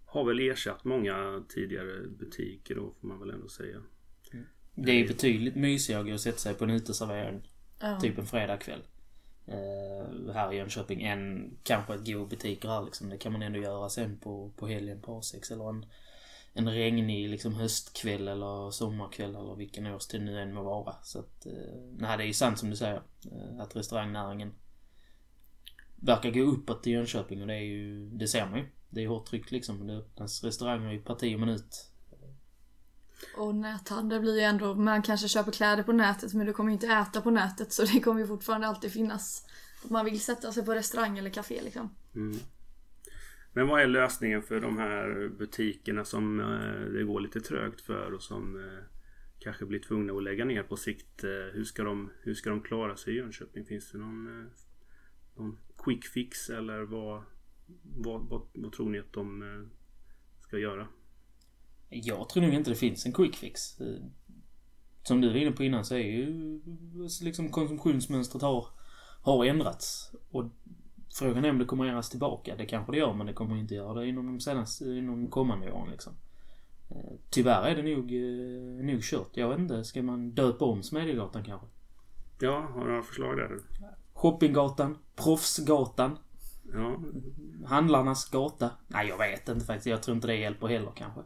har 0.05 0.25
väl 0.25 0.39
ersatt 0.39 0.83
många 0.83 1.43
tidigare 1.49 2.07
butiker 2.07 2.75
då 2.75 2.93
får 3.01 3.07
man 3.07 3.19
väl 3.19 3.29
ändå 3.29 3.47
säga. 3.47 3.81
Det 4.75 4.91
är 4.91 5.07
betydligt 5.07 5.55
mysigare 5.55 6.13
att 6.13 6.21
sätta 6.21 6.37
sig 6.37 6.53
på 6.53 6.63
en 6.63 6.69
uteservering. 6.69 7.41
Ja. 7.79 7.99
Typ 7.99 8.17
en 8.17 8.25
fredagkväll. 8.25 8.81
Uh, 9.47 10.33
här 10.33 10.53
i 10.53 10.57
Jönköping 10.57 11.03
än 11.03 11.51
kanske 11.63 11.95
ett 11.95 12.05
gå 12.05 12.25
butiker 12.25 12.69
här 12.69 12.85
liksom. 12.85 13.09
Det 13.09 13.17
kan 13.17 13.31
man 13.31 13.41
ändå 13.41 13.59
göra 13.59 13.89
sen 13.89 14.19
på, 14.19 14.51
på 14.57 14.67
helgen 14.67 15.01
på 15.01 15.19
A6 15.19 15.53
eller 15.53 15.69
en, 15.69 15.85
en 16.53 16.69
regnig 16.69 17.29
liksom 17.29 17.55
höstkväll 17.55 18.27
eller 18.27 18.71
sommarkväll 18.71 19.35
eller 19.35 19.55
vilken 19.55 19.87
årstid 19.87 20.21
nu 20.21 20.39
än 20.41 20.53
må 20.53 20.63
vara. 20.63 20.95
Så 21.03 21.19
att, 21.19 21.47
uh, 21.47 21.95
nej 21.97 22.17
det 22.17 22.23
är 22.23 22.27
ju 22.27 22.33
sant 22.33 22.59
som 22.59 22.69
du 22.69 22.75
säger. 22.75 23.01
Uh, 23.31 23.59
att 23.59 23.75
restaurangnäringen 23.75 24.53
verkar 25.95 26.31
gå 26.31 26.41
uppåt 26.41 26.87
i 26.87 26.91
Jönköping 26.91 27.41
och 27.41 27.47
det 27.47 27.55
är 27.55 27.63
ju, 27.63 28.09
det 28.09 28.27
ser 28.27 28.49
man 28.49 28.59
ju. 28.59 28.65
Det 28.89 29.03
är 29.03 29.07
hårt 29.07 29.25
tryck 29.25 29.51
liksom. 29.51 29.87
Det 29.87 29.93
öppnas 29.93 30.43
restauranger 30.43 30.93
i 30.93 30.99
parti 30.99 31.35
och 31.35 31.39
minut. 31.39 31.92
Och 33.37 33.55
näthandel 33.55 34.21
blir 34.21 34.35
ju 34.35 34.41
ändå, 34.41 34.75
man 34.75 35.01
kanske 35.01 35.27
köper 35.27 35.51
kläder 35.51 35.83
på 35.83 35.91
nätet 35.91 36.33
men 36.33 36.45
du 36.45 36.53
kommer 36.53 36.71
inte 36.71 36.87
äta 36.87 37.21
på 37.21 37.31
nätet 37.31 37.73
så 37.73 37.83
det 37.83 37.99
kommer 37.99 38.21
ju 38.21 38.27
fortfarande 38.27 38.67
alltid 38.67 38.91
finnas. 38.91 39.47
Man 39.89 40.05
vill 40.05 40.21
sätta 40.21 40.51
sig 40.51 40.65
på 40.65 40.75
restaurang 40.75 41.17
eller 41.17 41.29
café 41.29 41.61
liksom. 41.63 41.89
Mm. 42.15 42.37
Men 43.53 43.67
vad 43.67 43.81
är 43.81 43.87
lösningen 43.87 44.43
för 44.43 44.59
de 44.59 44.77
här 44.77 45.29
butikerna 45.37 46.05
som 46.05 46.39
eh, 46.39 46.93
det 46.93 47.03
går 47.03 47.19
lite 47.19 47.41
trögt 47.41 47.81
för 47.81 48.11
och 48.11 48.23
som 48.23 48.55
eh, 48.55 48.83
kanske 49.39 49.65
blir 49.65 49.79
tvungna 49.79 50.13
att 50.13 50.23
lägga 50.23 50.45
ner 50.45 50.63
på 50.63 50.77
sikt? 50.77 51.23
Eh, 51.23 51.29
hur 51.29 51.63
ska 51.63 51.83
de, 51.83 52.09
hur 52.21 52.33
ska 52.33 52.49
de 52.49 52.61
klara 52.61 52.95
sig 52.95 53.13
i 53.13 53.17
Jönköping? 53.17 53.65
Finns 53.65 53.91
det 53.91 53.97
någon, 53.97 54.49
någon 55.35 55.57
quick 55.77 56.05
fix 56.05 56.49
eller 56.49 56.81
vad, 56.81 57.23
vad, 57.83 58.29
vad, 58.29 58.47
vad 58.53 58.71
tror 58.71 58.89
ni 58.89 58.99
att 58.99 59.13
de 59.13 59.43
ska 60.41 60.57
göra? 60.57 60.87
Jag 61.93 62.29
tror 62.29 62.43
nog 62.43 62.53
inte 62.53 62.69
det 62.69 62.75
finns 62.75 63.05
en 63.05 63.13
quick 63.13 63.35
fix. 63.35 63.77
Som 65.03 65.21
du 65.21 65.29
var 65.29 65.35
inne 65.35 65.51
på 65.51 65.63
innan 65.63 65.85
så 65.85 65.95
är 65.95 65.99
ju 65.99 66.61
liksom 67.21 67.49
konsumtionsmönstret 67.49 68.41
har, 68.41 68.67
har 69.21 69.45
ändrats. 69.45 70.11
Och 70.31 70.45
frågan 71.17 71.45
är 71.45 71.49
om 71.49 71.57
det 71.57 71.65
kommer 71.65 71.83
att 71.85 71.89
ändras 71.89 72.09
tillbaka. 72.09 72.55
Det 72.55 72.65
kanske 72.65 72.91
det 72.91 72.97
gör 72.97 73.13
men 73.13 73.27
det 73.27 73.33
kommer 73.33 73.57
inte 73.57 73.75
göra 73.75 73.93
det 73.93 74.07
inom 74.07 74.25
de 74.25 74.39
senaste, 74.39 74.85
inom 74.85 75.27
kommande 75.27 75.71
åren 75.71 75.91
liksom. 75.91 76.13
Tyvärr 77.29 77.63
är 77.63 77.75
det 77.75 77.95
nog, 77.95 78.11
nog 78.85 79.03
kört. 79.03 79.37
Jag 79.37 79.49
vet 79.49 79.59
inte, 79.59 79.83
ska 79.83 80.03
man 80.03 80.31
döpa 80.31 80.65
om 80.65 80.83
Smedjegatan 80.83 81.43
kanske? 81.43 81.67
Ja, 82.39 82.69
har 82.73 82.81
du 82.81 82.89
några 82.89 83.03
förslag 83.03 83.37
där? 83.37 83.59
Shoppinggatan. 84.13 84.97
Proffsgatan. 85.15 86.17
Ja, 86.73 86.99
Handlarnas 87.65 88.29
gata. 88.29 88.71
Nej, 88.87 89.07
jag 89.07 89.17
vet 89.17 89.49
inte 89.49 89.65
faktiskt. 89.65 89.87
Jag 89.87 90.03
tror 90.03 90.15
inte 90.15 90.27
det 90.27 90.35
hjälper 90.35 90.67
heller 90.67 90.91
kanske. 90.95 91.21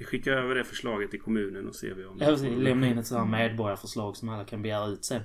Vi 0.00 0.06
skickar 0.06 0.32
över 0.32 0.54
det 0.54 0.64
förslaget 0.64 1.10
till 1.10 1.20
kommunen 1.20 1.68
och 1.68 1.74
ser 1.74 1.94
vi 1.94 2.04
om... 2.04 2.18
Jag 2.20 2.36
vill 2.36 2.62
lämna 2.62 2.86
in 2.86 2.98
ett 2.98 3.06
sådant 3.06 3.30
medborgarförslag 3.30 4.16
som 4.16 4.28
alla 4.28 4.44
kan 4.44 4.62
begära 4.62 4.86
ut 4.86 5.04
sen. 5.04 5.22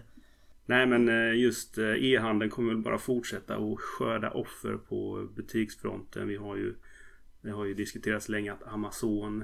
Nej 0.65 0.87
men 0.87 1.09
eh, 1.09 1.39
just 1.39 1.77
eh, 1.77 1.85
e-handeln 1.85 2.51
kommer 2.51 2.73
väl 2.73 2.83
bara 2.83 2.97
fortsätta 2.97 3.57
och 3.57 3.79
skörda 3.81 4.31
offer 4.31 4.77
på 4.77 5.27
butiksfronten. 5.35 6.27
Vi 6.27 6.35
har 6.35 6.55
ju 6.55 6.75
Det 7.41 7.51
har 7.51 7.65
ju 7.65 7.73
diskuterats 7.73 8.29
länge 8.29 8.53
att 8.53 8.63
Amazon 8.67 9.43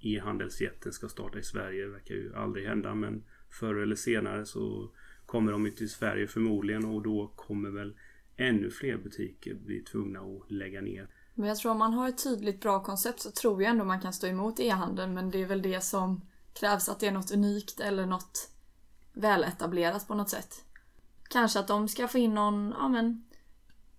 E-handelsjätten 0.00 0.92
ska 0.92 1.08
starta 1.08 1.38
i 1.38 1.42
Sverige. 1.42 1.84
Det 1.84 1.90
verkar 1.90 2.14
ju 2.14 2.34
aldrig 2.34 2.66
hända 2.66 2.94
men 2.94 3.24
förr 3.50 3.74
eller 3.74 3.96
senare 3.96 4.46
så 4.46 4.90
kommer 5.26 5.52
de 5.52 5.66
ju 5.66 5.70
till 5.70 5.90
Sverige 5.90 6.26
förmodligen 6.26 6.84
och 6.84 7.02
då 7.02 7.32
kommer 7.36 7.70
väl 7.70 7.94
ännu 8.36 8.70
fler 8.70 8.96
butiker 8.96 9.54
bli 9.54 9.80
tvungna 9.80 10.20
att 10.20 10.50
lägga 10.50 10.80
ner. 10.80 11.08
Men 11.38 11.48
jag 11.48 11.58
tror 11.58 11.72
om 11.72 11.78
man 11.78 11.94
har 11.94 12.08
ett 12.08 12.24
tydligt 12.24 12.60
bra 12.60 12.82
koncept 12.82 13.20
så 13.20 13.30
tror 13.30 13.62
jag 13.62 13.70
ändå 13.70 13.84
man 13.84 14.00
kan 14.00 14.12
stå 14.12 14.26
emot 14.26 14.60
e-handeln 14.60 15.14
men 15.14 15.30
det 15.30 15.42
är 15.42 15.46
väl 15.46 15.62
det 15.62 15.80
som 15.80 16.20
krävs 16.52 16.88
att 16.88 17.00
det 17.00 17.06
är 17.06 17.12
något 17.12 17.30
unikt 17.30 17.80
eller 17.80 18.06
något 18.06 18.50
väletablerat 19.12 20.08
på 20.08 20.14
något 20.14 20.30
sätt. 20.30 20.64
Kanske 21.28 21.60
att 21.60 21.68
de 21.68 21.88
ska 21.88 22.08
få 22.08 22.18
in 22.18 22.34
någon, 22.34 22.74
ja 22.78 22.88
men 22.88 23.24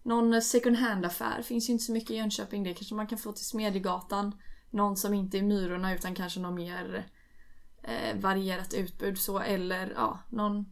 någon 0.04 0.42
second 0.42 0.76
hand 0.76 1.06
affär. 1.06 1.42
Finns 1.42 1.70
ju 1.70 1.74
inte 1.74 1.86
så 1.86 1.92
mycket 1.92 2.12
i 2.12 2.16
Jönköping. 2.16 2.64
Det 2.64 2.74
kanske 2.74 2.96
man 2.96 3.08
kan 3.08 3.18
få 3.18 3.32
till 3.32 3.46
Smedjegatan. 3.46 4.36
Någon 4.70 4.98
som 4.98 5.14
inte 5.14 5.38
är 5.38 5.44
Myrorna 5.44 5.94
utan 5.94 6.16
kanske 6.16 6.40
någon 6.40 6.56
mer 6.56 7.08
eh, 7.84 8.20
varierat 8.20 8.74
utbud 8.74 9.20
så 9.20 9.40
eller 9.40 9.94
ja, 9.96 10.20
någon 10.30 10.66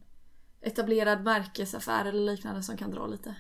etablerad 0.62 1.24
märkesaffär 1.24 2.06
eller 2.06 2.32
liknande 2.32 2.64
som 2.64 2.78
kan 2.78 2.92
dra 2.92 3.08
lite. 3.08 3.36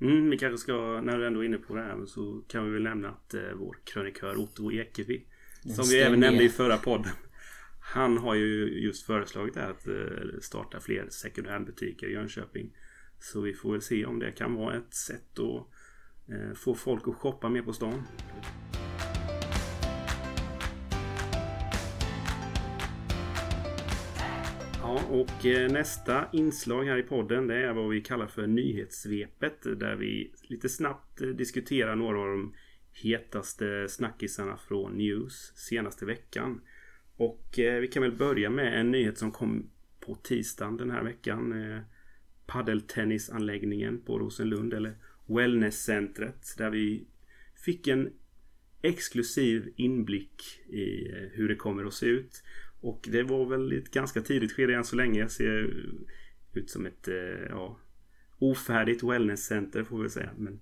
Mm, 0.00 0.30
vi 0.30 0.38
kanske 0.38 0.58
ska, 0.58 1.00
när 1.00 1.18
du 1.18 1.26
ändå 1.26 1.40
är 1.40 1.44
inne 1.44 1.58
på 1.58 1.74
det 1.74 1.82
här 1.82 2.06
så 2.06 2.42
kan 2.48 2.64
vi 2.64 2.70
väl 2.70 2.82
nämna 2.82 3.08
att 3.08 3.34
eh, 3.34 3.42
vår 3.54 3.76
krönikör 3.84 4.40
Otto 4.40 4.72
Ekevi 4.72 5.26
som 5.72 5.84
vi 5.88 6.00
även 6.00 6.20
nämnde 6.20 6.44
i 6.44 6.48
förra 6.48 6.76
podden. 6.76 7.12
Han 7.80 8.18
har 8.18 8.34
ju 8.34 8.80
just 8.80 9.06
föreslagit 9.06 9.56
att 9.56 9.86
eh, 9.86 9.94
starta 10.40 10.80
fler 10.80 11.06
second 11.10 11.46
hand 11.46 11.66
butiker 11.66 12.06
i 12.06 12.12
Jönköping. 12.12 12.70
Så 13.20 13.40
vi 13.40 13.54
får 13.54 13.72
väl 13.72 13.82
se 13.82 14.04
om 14.04 14.18
det 14.18 14.32
kan 14.32 14.54
vara 14.54 14.76
ett 14.76 14.94
sätt 14.94 15.38
att 15.38 15.66
eh, 16.34 16.54
få 16.54 16.74
folk 16.74 17.08
att 17.08 17.14
shoppa 17.14 17.48
mer 17.48 17.62
på 17.62 17.72
stan. 17.72 18.02
Ja, 24.94 25.02
och 25.10 25.46
eh, 25.46 25.70
nästa 25.70 26.26
inslag 26.32 26.84
här 26.84 26.98
i 26.98 27.02
podden 27.02 27.46
det 27.46 27.56
är 27.56 27.72
vad 27.72 27.88
vi 27.88 28.00
kallar 28.00 28.26
för 28.26 28.46
nyhetssvepet. 28.46 29.62
Där 29.62 29.96
vi 29.96 30.32
lite 30.42 30.68
snabbt 30.68 31.20
eh, 31.20 31.28
diskuterar 31.28 31.96
några 31.96 32.20
av 32.20 32.26
de 32.26 32.54
hetaste 32.92 33.88
snackisarna 33.88 34.56
från 34.56 34.92
News 34.92 35.52
senaste 35.56 36.06
veckan. 36.06 36.60
Och 37.16 37.58
eh, 37.58 37.80
vi 37.80 37.88
kan 37.88 38.02
väl 38.02 38.16
börja 38.16 38.50
med 38.50 38.80
en 38.80 38.90
nyhet 38.90 39.18
som 39.18 39.32
kom 39.32 39.70
på 40.00 40.14
tisdagen 40.14 40.76
den 40.76 40.90
här 40.90 41.02
veckan. 41.02 41.62
Eh, 41.62 41.80
paddeltennisanläggningen 42.46 44.00
på 44.00 44.18
Rosenlund 44.18 44.74
eller 44.74 44.94
Wellnesscentret 45.26 46.54
där 46.58 46.70
vi 46.70 47.06
fick 47.64 47.88
en 47.88 48.12
exklusiv 48.82 49.72
inblick 49.76 50.42
i 50.68 51.08
hur 51.32 51.48
det 51.48 51.56
kommer 51.56 51.84
att 51.84 51.94
se 51.94 52.06
ut. 52.06 52.42
Och 52.84 53.08
det 53.12 53.22
var 53.22 53.46
väl 53.46 53.72
ett 53.72 53.90
ganska 53.90 54.20
tidigt 54.20 54.52
skede 54.52 54.74
än 54.74 54.84
så 54.84 54.96
länge. 54.96 55.28
Ser 55.28 55.74
ut 56.52 56.70
som 56.70 56.86
ett 56.86 57.08
eh, 57.08 57.46
ja, 57.48 57.78
ofärdigt 58.38 59.02
wellnesscenter 59.02 59.84
får 59.84 59.98
vi 59.98 60.10
säga. 60.10 60.30
Men, 60.36 60.52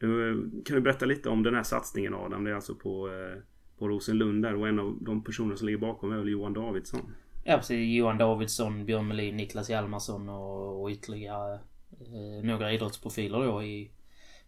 eh, 0.00 0.62
kan 0.64 0.76
du 0.76 0.80
berätta 0.80 1.06
lite 1.06 1.28
om 1.28 1.42
den 1.42 1.54
här 1.54 1.62
satsningen 1.62 2.14
Adam? 2.14 2.44
Det 2.44 2.50
är 2.50 2.54
alltså 2.54 2.74
på, 2.74 3.08
eh, 3.08 3.42
på 3.78 3.88
Rosenlund 3.88 4.42
där 4.42 4.54
och 4.54 4.68
en 4.68 4.78
av 4.78 4.98
de 5.00 5.24
personer 5.24 5.56
som 5.56 5.66
ligger 5.66 5.78
bakom 5.78 6.12
är 6.12 6.16
väl 6.16 6.28
Johan 6.28 6.52
Davidsson. 6.52 7.14
Ja 7.44 7.56
precis. 7.56 7.96
Johan 7.96 8.18
Davidsson, 8.18 8.86
Björn 8.86 9.08
Melin, 9.08 9.36
Niklas 9.36 9.70
Hjalmarsson 9.70 10.28
och, 10.28 10.82
och 10.82 10.90
ytterligare 10.90 11.54
eh, 11.90 12.44
några 12.44 12.72
idrottsprofiler 12.72 13.38
då 13.38 13.62
i, 13.62 13.90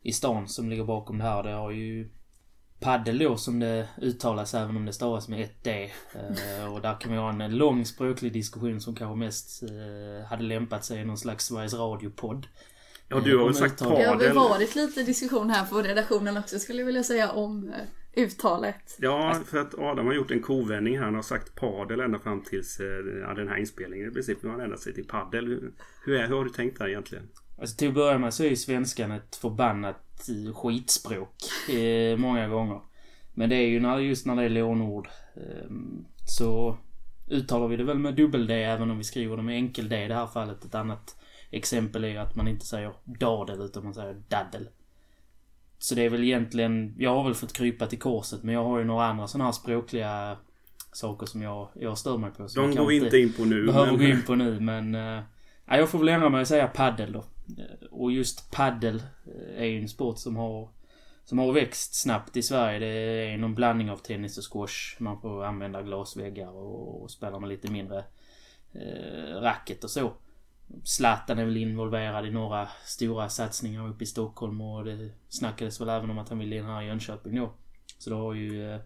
i 0.03 0.13
stan 0.13 0.49
som 0.49 0.71
ligger 0.71 0.85
bakom 0.85 1.19
det 1.19 1.25
här. 1.25 1.43
Det 1.43 1.53
har 1.53 1.71
ju 1.71 2.09
Paddel 2.81 3.19
då 3.19 3.37
som 3.37 3.59
det 3.61 3.89
uttalas 4.03 4.55
även 4.55 4.77
om 4.77 4.87
det 4.87 4.93
stavas 4.93 5.29
med 5.29 5.41
ett 5.41 5.65
D. 5.65 5.91
Eh, 6.15 6.75
och 6.75 6.81
där 6.81 7.01
kan 7.01 7.13
vi 7.13 7.19
ha 7.19 7.43
en 7.43 7.57
lång 7.57 7.85
språklig 7.85 8.33
diskussion 8.33 8.81
som 8.81 8.95
kanske 8.95 9.19
mest 9.19 9.63
eh, 9.63 10.29
hade 10.29 10.43
lämpat 10.43 10.85
sig 10.85 11.01
i 11.01 11.05
någon 11.05 11.19
slags 11.19 11.47
Sveriges 11.47 11.75
Radio-podd. 11.75 12.47
Ja, 13.09 13.21
du 13.21 13.39
har 13.39 13.45
väl 13.45 13.55
sagt 13.55 13.83
uttal. 13.83 13.99
Det 13.99 14.05
har 14.05 14.17
väl 14.17 14.35
padel? 14.35 14.35
varit 14.35 14.75
lite 14.75 15.03
diskussion 15.03 15.51
här 15.51 15.67
på 15.67 15.83
redaktionen 15.83 16.37
också 16.37 16.59
skulle 16.59 16.79
jag 16.79 16.87
vilja 16.87 17.03
säga 17.03 17.31
om 17.31 17.69
eh, 17.69 18.25
uttalet. 18.25 18.97
Ja, 18.99 19.41
för 19.47 19.59
att 19.59 19.75
Adam 19.75 20.07
har 20.07 20.15
gjort 20.15 20.31
en 20.31 20.43
kovändning 20.43 20.99
här. 20.99 21.05
Han 21.05 21.15
har 21.15 21.23
sagt 21.23 21.55
padel 21.55 22.01
ända 22.01 22.19
fram 22.19 22.43
tills 22.43 22.81
eh, 22.81 22.87
ja, 23.21 23.35
den 23.35 23.49
här 23.49 23.57
inspelningen. 23.57 24.11
I 24.11 24.15
princip 24.15 24.43
nu 24.43 24.49
har 24.49 24.57
han 24.57 24.65
ändrat 24.65 24.81
sig 24.81 24.95
till 24.95 25.07
paddel. 25.07 25.47
Hur, 25.47 25.73
hur, 26.05 26.15
är, 26.15 26.29
hur 26.29 26.37
har 26.37 26.45
du 26.45 26.51
tänkt 26.51 26.79
där 26.79 26.89
egentligen? 26.89 27.29
Alltså 27.59 27.77
till 27.77 27.89
att 27.89 27.95
börja 27.95 28.19
med 28.19 28.35
så 28.35 28.45
är 28.45 28.49
ju 28.49 28.57
svenskan 28.57 29.13
ett 29.13 29.37
förbannat 29.37 30.29
eh, 30.29 30.55
skitspråk. 30.55 31.35
Eh, 31.71 32.17
många 32.17 32.49
gånger. 32.49 32.81
Men 33.35 33.49
det 33.49 33.57
är 33.57 33.69
ju 33.69 33.81
när, 33.81 33.99
just 33.99 34.27
när 34.27 34.37
det 34.37 34.45
är 34.45 34.49
lånord. 34.49 35.09
Eh, 35.37 35.71
så 36.29 36.79
uttalar 37.31 37.69
vi 37.69 37.77
det 37.77 37.85
väl 37.85 37.99
med 37.99 38.15
dubbel-D 38.15 38.55
även 38.65 38.91
om 38.91 38.99
vi 38.99 39.05
skriver 39.05 39.37
det 39.37 39.43
med 39.43 39.57
enkel-D 39.57 40.05
i 40.05 40.09
det 40.09 40.15
här 40.15 40.27
fallet. 40.27 40.65
Ett 40.65 40.75
annat 40.75 41.17
exempel 41.51 42.05
är 42.05 42.09
ju 42.09 42.17
att 42.17 42.37
man 42.37 42.49
inte 42.49 42.67
säger 42.67 42.93
dadel 43.05 43.61
utan 43.61 43.85
man 43.85 43.95
säger 43.95 44.15
daddel. 44.29 44.69
Så 45.79 45.95
det 45.95 46.03
är 46.03 46.11
väl 46.11 46.25
egentligen, 46.25 46.95
jag 46.99 47.11
har 47.11 47.25
väl 47.25 47.35
fått 47.35 47.53
krypa 47.53 47.87
till 47.87 47.99
korset 47.99 48.43
men 48.43 48.55
jag 48.55 48.65
har 48.65 48.79
ju 48.79 48.85
några 48.85 49.07
andra 49.07 49.27
sådana 49.27 49.45
här 49.45 49.53
språkliga 49.53 50.37
saker 50.93 51.27
som 51.27 51.43
jag, 51.43 51.69
jag 51.75 51.99
stör 51.99 52.17
mig 52.17 52.31
på. 52.31 52.49
De 52.55 52.75
går 52.75 52.87
vi 52.87 52.97
inte 52.97 53.19
in 53.19 53.33
på 53.33 53.45
nu. 53.45 53.67
behöver 53.67 53.93
men- 53.93 54.01
gå 54.01 54.05
in 54.05 54.23
på 54.23 54.35
nu 54.35 54.61
men... 54.61 54.95
Uh, 54.95 55.23
jag 55.69 55.89
får 55.89 55.99
väl 55.99 56.09
ändra 56.09 56.29
mig 56.29 56.41
och 56.41 56.49
säga 56.49 56.67
paddel 56.67 57.13
då. 57.13 57.25
Eh, 57.59 57.87
och 57.91 58.13
just 58.13 58.51
paddel 58.51 59.03
eh, 59.27 59.63
är 59.63 59.65
ju 59.65 59.81
en 59.81 59.89
sport 59.89 60.19
som 60.19 60.37
har 60.37 60.69
som 61.25 61.39
har 61.39 61.53
växt 61.53 61.95
snabbt 61.95 62.37
i 62.37 62.43
Sverige. 62.43 62.79
Det 62.79 62.87
är 63.33 63.39
någon 63.39 63.55
blandning 63.55 63.91
av 63.91 63.97
tennis 63.97 64.39
och 64.39 64.53
squash. 64.53 64.97
Man 64.99 65.21
får 65.21 65.45
använda 65.45 65.83
glasväggar 65.83 66.49
och, 66.49 67.03
och 67.03 67.11
spela 67.11 67.39
med 67.39 67.49
lite 67.49 67.71
mindre 67.71 68.05
eh, 68.73 69.41
racket 69.41 69.85
och 69.85 69.91
så. 69.91 70.13
Zlatan 70.85 71.39
är 71.39 71.45
väl 71.45 71.57
involverad 71.57 72.27
i 72.27 72.31
några 72.31 72.69
stora 72.85 73.29
satsningar 73.29 73.89
uppe 73.89 74.05
i 74.05 74.07
Stockholm 74.07 74.61
och 74.61 74.85
det 74.85 75.11
snackades 75.29 75.81
väl 75.81 75.89
även 75.89 76.11
om 76.11 76.19
att 76.19 76.29
han 76.29 76.39
ville 76.39 76.57
in 76.57 76.65
här 76.65 76.83
i 76.83 76.87
Jönköping 76.87 77.37
då. 77.37 77.53
Så 77.99 78.11
då 78.11 78.17
har 78.17 78.35
ju 78.35 78.71
eh, 78.71 78.81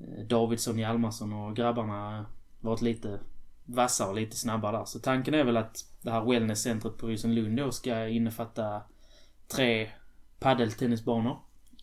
eh 0.00 0.26
Davidsson, 0.26 0.78
Hjalmarsson 0.78 1.32
och 1.32 1.56
grabbarna 1.56 2.26
varit 2.60 2.82
lite 2.82 3.20
vassare 3.64 4.08
och 4.08 4.14
lite 4.14 4.36
snabbare 4.36 4.76
där. 4.76 4.84
Så 4.84 4.98
tanken 4.98 5.34
är 5.34 5.44
väl 5.44 5.56
att 5.56 5.84
det 6.02 6.10
här 6.10 6.24
wellnesscentret 6.24 6.98
på 6.98 7.06
Rosenlund 7.06 7.56
då 7.56 7.72
ska 7.72 8.08
innefatta 8.08 8.82
tre 9.48 9.90
paddeltennisbanor 10.38 11.36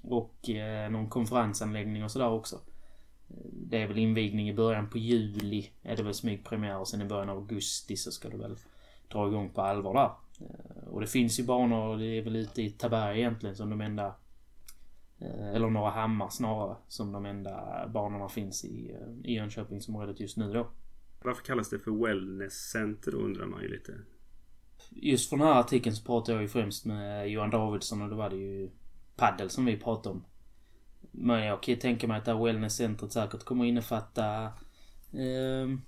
och 0.04 0.50
eh, 0.50 0.92
någon 0.92 1.10
konferensanläggning 1.10 2.04
och 2.04 2.12
sådär 2.12 2.30
också. 2.30 2.60
Det 3.52 3.82
är 3.82 3.88
väl 3.88 3.98
invigning 3.98 4.50
i 4.50 4.54
början 4.54 4.90
på 4.90 4.98
juli 4.98 5.70
är 5.84 5.96
det 5.96 6.04
väl 6.04 6.14
smygpremiär 6.14 6.78
och 6.78 6.88
sen 6.88 7.02
i 7.02 7.06
början 7.06 7.30
av 7.30 7.38
augusti 7.38 7.96
så 7.96 8.12
ska 8.12 8.30
det 8.30 8.38
väl 8.38 8.58
dra 9.08 9.28
igång 9.28 9.50
på 9.50 9.62
allvar 9.62 9.94
där. 9.94 10.12
Eh, 10.46 10.88
och 10.88 11.02
det 11.02 11.08
finns 11.08 11.40
ju 11.40 11.44
banor, 11.44 11.98
det 11.98 12.06
är 12.06 12.22
väl 12.22 12.36
ute 12.36 12.62
i 12.62 12.70
Taberg 12.70 13.20
egentligen 13.20 13.56
som 13.56 13.70
de 13.70 13.82
enda 13.82 14.16
eh, 15.20 15.50
eller 15.54 15.70
några 15.70 15.90
hammar 15.90 16.30
snarare 16.30 16.76
som 16.88 17.12
de 17.12 17.26
enda 17.26 17.88
banorna 17.88 18.30
finns 18.30 18.66
i, 18.66 18.92
eh, 18.92 19.32
i 19.32 19.34
Jönköpingsområdet 19.34 20.20
just 20.20 20.38
nu 20.38 20.54
då. 20.54 20.68
Varför 21.24 21.44
kallas 21.44 21.70
det 21.70 21.80
för 21.80 22.06
wellnesscenter 22.06 23.12
då 23.12 23.18
undrar 23.18 23.46
man 23.46 23.62
ju 23.62 23.68
lite. 23.68 23.94
Just 24.90 25.30
för 25.30 25.38
den 25.38 25.48
här 25.48 25.60
artikeln 25.60 25.96
så 25.96 26.04
pratade 26.06 26.34
jag 26.34 26.42
ju 26.42 26.48
främst 26.48 26.86
med 26.86 27.30
Johan 27.30 27.50
Davidsson 27.50 28.02
och 28.02 28.10
då 28.10 28.16
var 28.16 28.30
det 28.30 28.36
ju 28.36 28.70
paddel 29.16 29.50
som 29.50 29.66
vi 29.66 29.78
pratade 29.78 30.10
om. 30.16 30.26
Men 31.12 31.46
jag 31.46 31.64
kan 31.64 31.74
ju 31.74 31.80
tänka 31.80 32.08
mig 32.08 32.18
att 32.18 32.26
det 32.26 32.34
här 32.36 32.44
wellnesscentret 32.46 33.12
säkert 33.12 33.44
kommer 33.44 33.66
innefatta 33.66 34.52
ehm, 35.14 35.82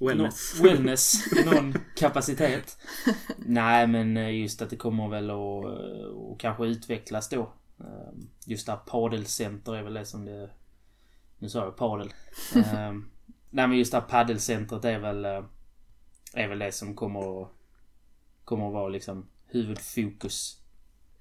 Wellness. 0.00 0.54
nå- 0.60 0.68
wellness 0.68 1.32
i 1.32 1.44
någon 1.44 1.74
kapacitet. 1.96 2.78
Nej 3.38 3.86
men 3.86 4.16
eh, 4.16 4.40
just 4.40 4.62
att 4.62 4.70
det 4.70 4.76
kommer 4.76 5.08
väl 5.08 5.30
att 5.30 5.64
eh, 5.64 6.06
och 6.06 6.40
kanske 6.40 6.66
utvecklas 6.66 7.28
då. 7.28 7.52
Ehm, 7.80 8.28
Just 8.46 8.66
det 8.66 8.72
här 8.72 8.78
padelcenter 8.78 9.74
är 9.76 9.82
väl 9.82 9.94
det 9.94 10.04
som 10.04 10.24
det... 10.24 10.50
Nu 11.38 11.48
sa 11.48 11.64
jag 11.64 11.76
padel. 11.76 12.12
Nej 13.56 13.68
men 13.68 13.78
just 13.78 13.92
det 13.92 14.00
här 14.00 14.06
paddelcentret 14.06 14.84
är 14.84 14.98
väl... 14.98 15.24
eh, 15.24 15.44
Är 16.34 16.48
väl 16.48 16.58
det 16.58 16.72
som 16.72 16.94
kommer 16.94 17.42
att... 17.42 17.52
Kommer 18.44 18.66
att 18.66 18.72
vara 18.72 18.88
liksom 18.88 19.26
huvudfokus. 19.46 20.60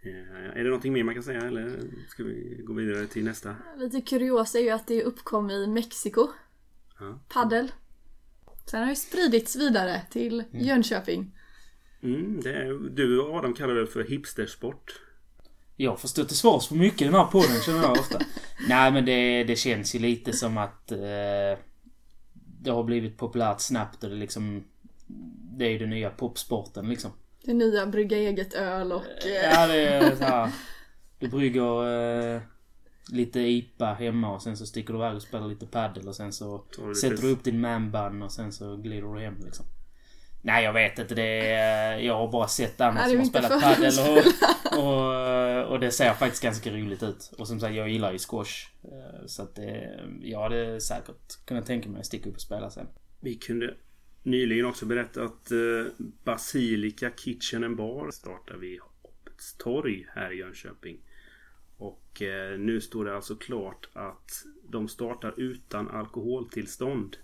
Eh, 0.01 0.49
är 0.59 0.63
det 0.63 0.63
någonting 0.63 0.93
mer 0.93 1.03
man 1.03 1.13
kan 1.13 1.23
säga 1.23 1.41
eller 1.41 1.79
ska 2.09 2.23
vi 2.23 2.61
gå 2.65 2.73
vidare 2.73 3.07
till 3.07 3.23
nästa? 3.23 3.55
Lite 3.77 4.01
kuriosa 4.01 4.57
är 4.59 4.63
ju 4.63 4.69
att 4.69 4.87
det 4.87 5.03
uppkom 5.03 5.49
i 5.49 5.67
Mexiko. 5.67 6.27
Ja. 6.99 7.19
Paddel. 7.29 7.71
Sen 8.65 8.79
har 8.79 8.87
det 8.89 8.95
spridits 8.95 9.55
vidare 9.55 10.01
till 10.11 10.43
Jönköping. 10.51 11.31
Mm, 12.03 12.41
det 12.41 12.53
är, 12.53 12.89
du 12.89 13.19
och 13.21 13.35
Adam 13.35 13.53
kallar 13.53 13.75
det 13.75 13.87
för 13.87 14.03
hipstersport. 14.03 15.01
Jag 15.75 15.99
får 15.99 16.07
stå 16.07 16.23
till 16.23 16.37
svars 16.37 16.67
för 16.67 16.75
mycket 16.75 17.01
i 17.01 17.05
den 17.05 17.13
här 17.13 17.25
podden 17.25 17.61
känner 17.65 17.81
jag 17.81 17.91
ofta. 17.91 18.19
Nej 18.69 18.91
men 18.91 19.05
det, 19.05 19.43
det 19.43 19.55
känns 19.55 19.95
ju 19.95 19.99
lite 19.99 20.33
som 20.33 20.57
att 20.57 20.91
eh, 20.91 21.59
det 22.65 22.71
har 22.71 22.83
blivit 22.83 23.17
populärt 23.17 23.59
snabbt 23.59 24.03
och 24.03 24.09
det 24.09 24.15
liksom... 24.15 24.63
Det 25.57 25.65
är 25.65 25.69
ju 25.69 25.77
den 25.77 25.89
nya 25.89 26.09
popsporten 26.09 26.89
liksom. 26.89 27.11
Det 27.43 27.53
nya 27.53 27.85
brygga 27.85 28.17
eget 28.17 28.53
öl 28.53 28.91
och... 28.91 29.03
eh, 29.25 29.51
Ja 29.53 29.67
det 29.67 29.87
är 29.87 30.15
så 30.15 30.23
här, 30.23 30.51
Du 31.19 31.27
brygger 31.27 31.87
eh, 32.35 32.41
lite 33.11 33.39
IPA 33.39 33.93
hemma 33.93 34.33
och 34.35 34.41
sen 34.41 34.57
så 34.57 34.65
sticker 34.65 34.93
du 34.93 34.99
iväg 34.99 35.15
och 35.15 35.21
spelar 35.21 35.47
lite 35.47 35.65
padel 35.65 36.07
och 36.07 36.15
sen 36.15 36.33
så 36.33 36.63
sätter 37.01 37.17
du 37.21 37.31
upp 37.31 37.43
din 37.43 37.59
manbun 37.61 38.21
och 38.21 38.31
sen 38.31 38.51
så 38.51 38.75
glider 38.77 39.13
du 39.13 39.19
hem 39.19 39.35
liksom. 39.45 39.65
Nej 40.45 40.63
jag 40.63 40.73
vet 40.73 40.99
inte. 40.99 41.15
Det 41.15 41.51
är, 41.51 41.97
jag 41.97 42.13
har 42.13 42.31
bara 42.31 42.47
sett 42.47 42.81
andra 42.81 43.03
som 43.05 43.17
har 43.17 43.25
spelat 43.25 43.61
padel 43.61 43.93
och, 44.09 44.83
och, 44.83 45.71
och 45.71 45.79
det 45.79 45.91
ser 45.91 46.13
faktiskt 46.13 46.43
ganska 46.43 46.71
roligt 46.71 47.03
ut. 47.03 47.31
Och 47.37 47.47
som 47.47 47.59
sagt 47.59 47.75
jag 47.75 47.89
gillar 47.89 48.11
ju 48.11 48.17
squash. 48.17 48.69
Eh, 48.83 49.25
Så 49.25 49.43
att 49.43 49.55
det, 49.55 49.99
jag 50.21 50.41
hade 50.41 50.81
säkert 50.81 51.45
kunnat 51.45 51.65
tänka 51.65 51.89
mig 51.89 51.99
att 51.99 52.05
sticka 52.05 52.29
upp 52.29 52.35
och 52.35 52.41
spela 52.41 52.69
sen. 52.69 52.87
Vi 53.21 53.35
kunde 53.35 53.73
nyligen 54.23 54.65
också 54.65 54.85
berätta 54.85 55.23
att 55.23 55.51
eh, 55.51 55.57
Basilika 56.23 57.11
Kitchen 57.17 57.63
and 57.63 57.75
Bar 57.77 58.11
startar 58.11 58.55
vid 58.55 58.79
Hoppets 58.81 59.57
torg 59.57 60.07
här 60.15 60.33
i 60.33 60.37
Jönköping. 60.37 60.97
Och 61.77 62.21
eh, 62.21 62.59
nu 62.59 62.81
står 62.81 63.05
det 63.05 63.15
alltså 63.15 63.35
klart 63.35 63.89
att 63.93 64.31
de 64.69 64.87
startar 64.87 65.33
utan 65.37 65.89
alkoholtillstånd. 65.89 67.17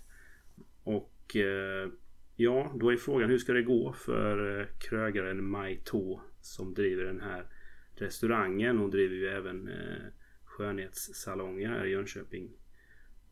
Och 0.84 1.36
eh, 1.36 1.88
ja, 2.36 2.72
då 2.74 2.92
är 2.92 2.96
frågan 2.96 3.30
hur 3.30 3.38
ska 3.38 3.52
det 3.52 3.62
gå 3.62 3.92
för 3.92 4.60
eh, 4.60 4.66
krögaren 4.78 5.44
Mai 5.44 5.80
To 5.84 6.20
som 6.40 6.74
driver 6.74 7.04
den 7.04 7.20
här 7.20 7.46
restaurangen. 7.94 8.78
Hon 8.78 8.90
driver 8.90 9.14
ju 9.14 9.28
även 9.28 9.68
eh, 9.68 10.02
skönhetssalonger 10.44 11.68
här 11.68 11.84
i 11.84 11.90
Jönköping. 11.90 12.50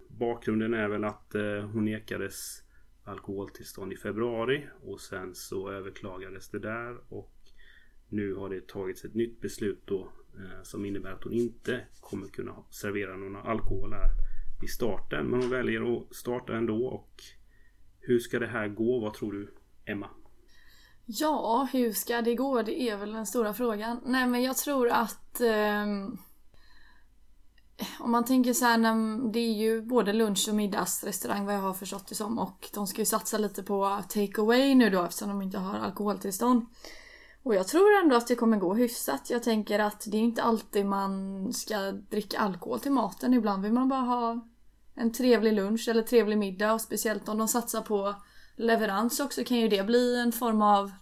Bakgrunden 0.09 0.75
är 0.75 0.89
väl 0.89 1.05
att 1.05 1.35
eh, 1.35 1.61
hon 1.73 1.85
nekades 1.85 2.63
alkoholtillstånd 3.05 3.93
i 3.93 3.97
februari 3.97 4.67
och 4.83 5.01
sen 5.01 5.35
så 5.35 5.71
överklagades 5.71 6.49
det 6.51 6.59
där 6.59 6.97
och 7.09 7.35
nu 8.09 8.35
har 8.35 8.49
det 8.51 8.69
tagits 8.69 9.05
ett 9.05 9.15
nytt 9.15 9.41
beslut 9.41 9.83
då 9.85 10.13
som 10.63 10.85
innebär 10.85 11.13
att 11.13 11.25
hon 11.25 11.33
inte 11.33 11.81
kommer 12.01 12.27
kunna 12.27 12.65
servera 12.71 13.17
någon 13.17 13.37
alkohol 13.37 13.93
här 13.93 14.11
i 14.65 14.67
starten. 14.67 15.27
Men 15.27 15.41
hon 15.41 15.51
väljer 15.51 15.97
att 15.97 16.15
starta 16.15 16.57
ändå 16.57 16.87
och 16.87 17.23
hur 18.01 18.19
ska 18.19 18.39
det 18.39 18.47
här 18.47 18.69
gå? 18.69 19.01
Vad 19.01 19.15
tror 19.15 19.33
du 19.33 19.55
Emma? 19.85 20.07
Ja, 21.07 21.69
hur 21.73 21.93
ska 21.93 22.23
det 22.23 22.35
gå? 22.35 22.63
Det 22.63 22.83
är 22.83 22.97
väl 22.97 23.13
den 23.13 23.27
stora 23.27 23.55
frågan. 23.55 24.01
Nej, 24.05 24.27
men 24.27 24.43
jag 24.43 24.57
tror 24.57 24.89
att... 24.89 25.41
eh, 25.41 25.87
om 28.01 28.11
man 28.11 28.25
tänker 28.25 28.53
så 28.53 28.65
här, 28.65 28.79
när, 28.79 29.33
det 29.33 29.39
är 29.39 29.53
ju 29.53 29.83
både 29.83 30.13
lunch 30.13 30.47
och 30.49 30.55
middagsrestaurang 30.55 31.47
vad 31.47 31.55
jag 31.55 31.61
har 31.61 31.75
förstått 31.75 32.09
det 32.09 32.15
som. 32.15 32.39
Och 32.39 32.71
de 32.75 32.87
ska 32.87 32.99
ju 33.01 33.07
satsa 33.07 33.39
lite 33.39 33.63
på 33.63 34.03
take 34.09 34.41
away 34.41 34.75
nu 34.75 34.91
då 34.91 35.03
eftersom 35.03 35.29
de 35.29 35.43
inte 35.43 35.59
har 35.59 35.79
alkoholtillstånd. 35.79 36.67
Och 37.43 37.55
jag 37.55 37.69
tror 37.69 38.03
ändå 38.03 38.17
att 38.17 38.27
det 38.27 38.35
kommer 38.35 38.57
gå 38.57 38.75
hyfsat. 38.75 39.31
Jag 39.31 39.43
tänker 39.43 39.79
att 39.79 40.07
det 40.11 40.17
är 40.17 40.21
inte 40.21 40.43
alltid 40.43 40.87
man 40.87 41.53
ska 41.53 41.93
dricka 41.93 42.39
alkohol 42.39 42.81
till 42.81 42.93
maten. 42.93 43.35
Ibland 43.35 43.63
vill 43.63 43.73
man 43.73 43.89
bara 43.89 44.01
ha 44.01 44.41
en 44.95 45.13
trevlig 45.13 45.53
lunch 45.53 45.89
eller 45.89 46.03
trevlig 46.03 46.39
middag 46.39 46.73
och 46.73 46.81
speciellt 46.81 47.29
om 47.29 47.39
de 47.39 47.49
satsar 47.49 47.83
på 47.83 48.15
leverans 48.57 49.21
också 49.21 49.45
kan 49.45 49.57
ju 49.57 49.69
det 49.69 49.87
bli 49.87 50.21
en 50.21 50.33
form 50.33 50.63
av 50.63 50.93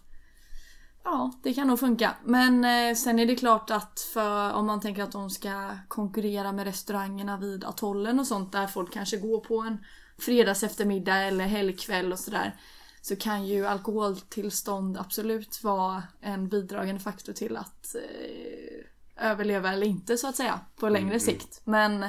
Ja, 1.03 1.31
det 1.43 1.53
kan 1.53 1.67
nog 1.67 1.79
funka. 1.79 2.15
Men 2.23 2.65
eh, 2.65 2.95
sen 2.95 3.19
är 3.19 3.25
det 3.25 3.35
klart 3.35 3.69
att 3.69 3.99
för 4.13 4.53
om 4.53 4.65
man 4.65 4.81
tänker 4.81 5.03
att 5.03 5.11
de 5.11 5.29
ska 5.29 5.77
konkurrera 5.87 6.51
med 6.51 6.65
restaurangerna 6.65 7.37
vid 7.37 7.63
atollen 7.63 8.19
och 8.19 8.27
sånt 8.27 8.51
där 8.51 8.67
folk 8.67 8.93
kanske 8.93 9.17
går 9.17 9.39
på 9.39 9.59
en 9.59 9.77
fredags 10.17 10.63
eftermiddag 10.63 11.17
eller 11.17 11.45
helgkväll 11.45 12.11
och 12.11 12.19
sådär. 12.19 12.55
Så 13.01 13.15
kan 13.15 13.45
ju 13.45 13.67
alkoholtillstånd 13.67 14.97
absolut 14.97 15.63
vara 15.63 16.03
en 16.21 16.49
bidragande 16.49 17.01
faktor 17.01 17.33
till 17.33 17.57
att 17.57 17.95
eh, 17.95 19.29
överleva 19.29 19.73
eller 19.73 19.87
inte 19.87 20.17
så 20.17 20.27
att 20.27 20.35
säga 20.35 20.59
på 20.75 20.89
längre 20.89 21.19
sikt. 21.19 21.61
Men 21.63 22.05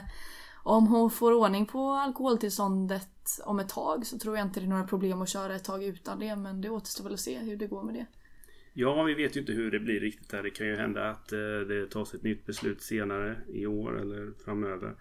om 0.63 0.87
hon 0.87 1.11
får 1.11 1.33
ordning 1.33 1.67
på 1.67 1.91
alkoholtillståndet 1.91 3.09
om 3.45 3.59
ett 3.59 3.69
tag 3.69 4.07
så 4.07 4.19
tror 4.19 4.37
jag 4.37 4.47
inte 4.47 4.61
det 4.61 4.67
är 4.67 4.69
några 4.69 4.87
problem 4.87 5.23
att 5.23 5.29
köra 5.29 5.55
ett 5.55 5.65
tag 5.65 5.85
utan 5.85 6.19
det. 6.19 6.37
Men 6.37 6.61
det 6.61 6.71
återstår 6.71 7.05
väl 7.05 7.15
att 7.15 7.21
se 7.21 7.39
hur 7.39 7.57
det 7.57 7.67
går 7.67 7.83
med 7.83 7.95
det. 7.95 8.07
Ja, 8.73 9.03
vi 9.03 9.15
vet 9.15 9.37
ju 9.37 9.41
inte 9.41 9.53
hur 9.53 9.71
det 9.71 9.81
blir 9.81 10.01
riktigt 10.01 10.33
här. 10.33 10.43
Det 10.43 10.51
kan 10.51 10.67
ju 10.67 10.77
hända 10.77 11.11
att 11.11 11.33
eh, 11.33 11.39
det 11.69 11.91
tas 11.91 12.15
ett 12.15 12.23
nytt 12.23 12.47
beslut 12.47 12.83
senare 12.83 13.37
i 13.49 13.67
år 13.67 14.01
eller 14.01 14.33
framöver. 14.45 14.97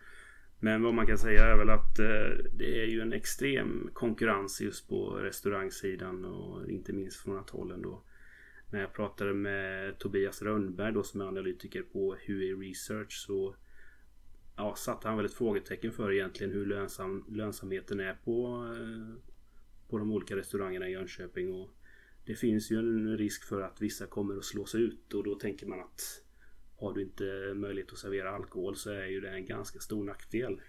Men 0.59 0.83
vad 0.83 0.93
man 0.93 1.07
kan 1.07 1.17
säga 1.17 1.45
är 1.45 1.57
väl 1.57 1.69
att 1.69 1.99
eh, 1.99 2.45
det 2.53 2.81
är 2.81 2.85
ju 2.85 3.01
en 3.01 3.13
extrem 3.13 3.89
konkurrens 3.93 4.61
just 4.61 4.89
på 4.89 5.09
restaurangsidan 5.09 6.25
och 6.25 6.69
inte 6.69 6.93
minst 6.93 7.17
från 7.17 7.37
atollen 7.37 7.81
då. 7.81 8.03
När 8.71 8.79
jag 8.79 8.93
pratade 8.93 9.33
med 9.33 9.97
Tobias 9.97 10.41
Rönnberg 10.41 10.93
då 10.93 11.03
som 11.03 11.21
är 11.21 11.25
analytiker 11.25 11.81
på 11.81 12.15
HUI 12.27 12.53
Research 12.53 13.25
så 13.27 13.55
ja, 14.59 14.75
satte 14.75 15.07
han 15.07 15.17
väl 15.17 15.25
ett 15.25 15.33
frågetecken 15.33 15.91
för 15.91 16.11
egentligen 16.11 16.53
hur 16.53 16.65
lönsam, 16.65 17.25
lönsamheten 17.27 17.99
är 17.99 18.13
på, 18.13 18.65
eh, 18.73 19.21
på 19.89 19.97
de 19.97 20.11
olika 20.11 20.35
restaurangerna 20.35 20.87
i 20.87 20.91
Jönköping. 20.91 21.53
Och 21.53 21.69
det 22.25 22.35
finns 22.35 22.71
ju 22.71 22.79
en 22.79 23.17
risk 23.17 23.43
för 23.43 23.61
att 23.61 23.81
vissa 23.81 24.05
kommer 24.05 24.37
att 24.37 24.45
slås 24.45 24.75
ut 24.75 25.13
och 25.13 25.23
då 25.23 25.35
tänker 25.35 25.65
man 25.67 25.79
att 25.79 26.01
har 26.79 26.93
du 26.93 27.01
inte 27.01 27.53
möjlighet 27.55 27.91
att 27.91 27.99
servera 27.99 28.35
alkohol 28.35 28.75
så 28.75 28.91
är 28.91 29.05
ju 29.05 29.21
det 29.21 29.29
en 29.29 29.45
ganska 29.45 29.79
stor 29.79 30.03
nackdel. 30.03 30.61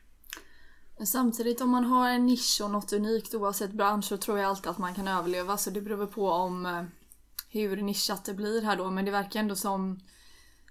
Men 0.96 1.06
Samtidigt 1.06 1.60
om 1.60 1.70
man 1.70 1.84
har 1.84 2.10
en 2.10 2.26
nisch 2.26 2.60
och 2.64 2.70
något 2.70 2.92
unikt 2.92 3.34
oavsett 3.34 3.72
bransch 3.72 4.04
så 4.04 4.16
tror 4.16 4.38
jag 4.38 4.46
alltid 4.46 4.70
att 4.70 4.78
man 4.78 4.94
kan 4.94 5.08
överleva. 5.08 5.56
Så 5.56 5.70
det 5.70 5.80
beror 5.80 5.96
väl 5.96 6.06
på 6.06 6.28
om 6.28 6.66
eh, 6.66 6.84
hur 7.48 7.76
nischat 7.76 8.24
det 8.24 8.34
blir 8.34 8.62
här 8.62 8.76
då. 8.76 8.90
Men 8.90 9.04
det 9.04 9.10
verkar 9.10 9.40
ändå 9.40 9.56
som 9.56 10.00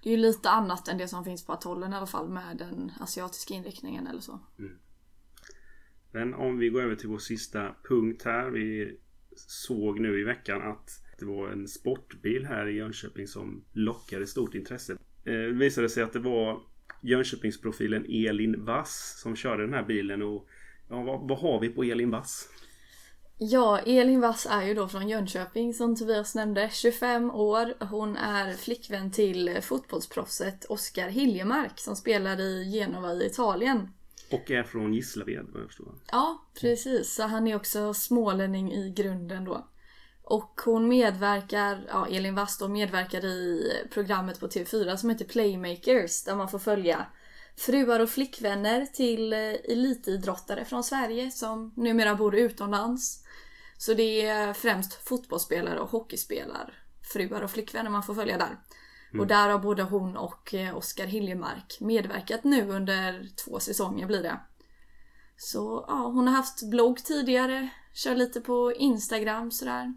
det 0.04 0.10
är 0.10 0.12
ju 0.12 0.22
lite 0.22 0.50
annat 0.50 0.88
än 0.88 0.98
det 0.98 1.08
som 1.08 1.24
finns 1.24 1.46
på 1.46 1.54
atollen 1.54 1.94
i 1.94 1.96
alla 1.96 2.08
fall 2.08 2.30
med 2.30 2.58
den 2.58 2.92
asiatiska 3.00 3.54
inriktningen 3.54 4.08
eller 4.08 4.22
så. 4.22 4.40
Mm. 4.60 4.78
Men 6.12 6.34
om 6.34 6.58
vi 6.58 6.70
går 6.70 6.82
över 6.82 6.96
till 6.96 7.10
vår 7.10 7.18
sista 7.18 7.76
punkt 7.90 8.24
här. 8.26 8.50
Vi 8.50 8.98
såg 9.36 10.00
nu 10.00 10.20
i 10.20 10.24
veckan 10.24 10.62
att 10.62 10.90
det 11.20 11.26
var 11.26 11.50
en 11.50 11.68
sportbil 11.68 12.46
här 12.46 12.68
i 12.68 12.76
Jönköping 12.76 13.28
som 13.28 13.64
lockade 13.74 14.28
stort 14.28 14.56
intresse. 14.56 14.94
Eh, 14.94 15.34
det 15.34 15.52
visade 15.52 15.90
sig 15.90 16.04
att 16.04 16.14
det 16.14 16.20
var 16.20 16.62
Jönköpingsprofilen 17.02 18.06
Elin 18.10 18.66
Vass 18.66 19.20
som 19.22 19.36
körde 19.36 19.64
den 19.64 19.74
här 19.74 19.86
bilen 19.86 20.22
och 20.22 20.48
ja, 20.90 21.04
vad, 21.04 21.28
vad 21.30 21.40
har 21.40 21.60
vi 21.60 21.70
på 21.70 21.84
Elin 21.84 22.10
Vass? 22.10 22.50
Ja, 23.42 23.80
Elin 23.80 24.22
Wass 24.22 24.48
är 24.50 24.64
ju 24.64 24.74
då 24.74 24.88
från 24.88 25.10
Jönköping 25.10 25.74
som 25.74 25.96
Tobias 25.96 26.36
nämnde. 26.36 26.70
25 26.74 27.32
år. 27.32 27.86
Hon 27.86 28.18
är 28.18 28.54
flickvän 28.54 29.12
till 29.12 29.62
fotbollsproffset 29.62 30.66
Oskar 30.66 31.10
Hiljemark 31.10 31.80
som 31.80 31.96
spelar 31.96 32.40
i 32.40 32.72
Genova 32.72 33.14
i 33.14 33.26
Italien. 33.26 33.94
Och 34.32 34.52
är 34.52 34.64
från 34.64 34.94
Gislaved 34.94 35.46
vad 35.54 35.62
jag 35.62 35.68
förstår. 35.68 35.96
Ja, 36.12 36.46
precis. 36.62 37.16
Så 37.16 37.24
han 37.24 37.48
är 37.48 37.56
också 37.56 37.94
smålänning 37.94 38.74
i 38.74 38.90
grunden 38.90 39.46
då. 39.46 39.68
Och 40.24 40.62
hon 40.66 40.88
medverkar, 40.88 41.86
ja 41.88 42.08
Elin 42.08 42.36
Wass 42.36 42.58
då 42.58 42.68
medverkar 42.68 43.26
i 43.26 43.72
programmet 43.94 44.40
på 44.40 44.48
TV4 44.48 44.96
som 44.96 45.10
heter 45.10 45.26
Playmakers 45.26 46.24
där 46.24 46.36
man 46.36 46.50
får 46.50 46.60
följa 46.60 47.06
fruar 47.58 48.00
och 48.00 48.10
flickvänner 48.10 48.86
till 48.86 49.34
eh, 49.34 49.40
elitidrottare 49.40 50.66
från 50.66 50.84
Sverige 50.84 51.32
som 51.32 51.74
numera 51.76 52.16
bor 52.16 52.36
utomlands. 52.36 53.24
Så 53.78 53.94
det 53.94 54.26
är 54.26 54.54
främst 54.54 54.94
fotbollsspelare 55.08 55.80
och 55.80 55.90
hockeyspelare, 55.90 56.74
fruar 57.14 57.42
och 57.42 57.52
flickvänner 57.52 57.90
man 57.90 58.04
får 58.04 58.16
följa 58.16 58.38
där. 58.38 58.58
Och 59.20 59.28
där 59.28 59.50
har 59.50 59.60
både 59.60 59.84
hon 59.84 60.18
och 60.18 60.54
eh, 60.54 60.78
Oskar 60.78 61.06
Hiljemark 61.06 61.78
medverkat 61.80 62.44
nu 62.44 62.70
under 62.70 63.28
två 63.46 63.60
säsonger 63.60 64.06
blir 64.06 64.24
det. 64.24 64.40
Så 65.38 65.86
ja, 65.88 65.94
hon 65.94 66.28
har 66.28 66.36
haft 66.36 66.70
blogg 66.70 67.04
tidigare, 67.04 67.70
kör 67.94 68.16
lite 68.16 68.42
på 68.42 68.74
Instagram 68.74 69.52
sådär. 69.52 69.94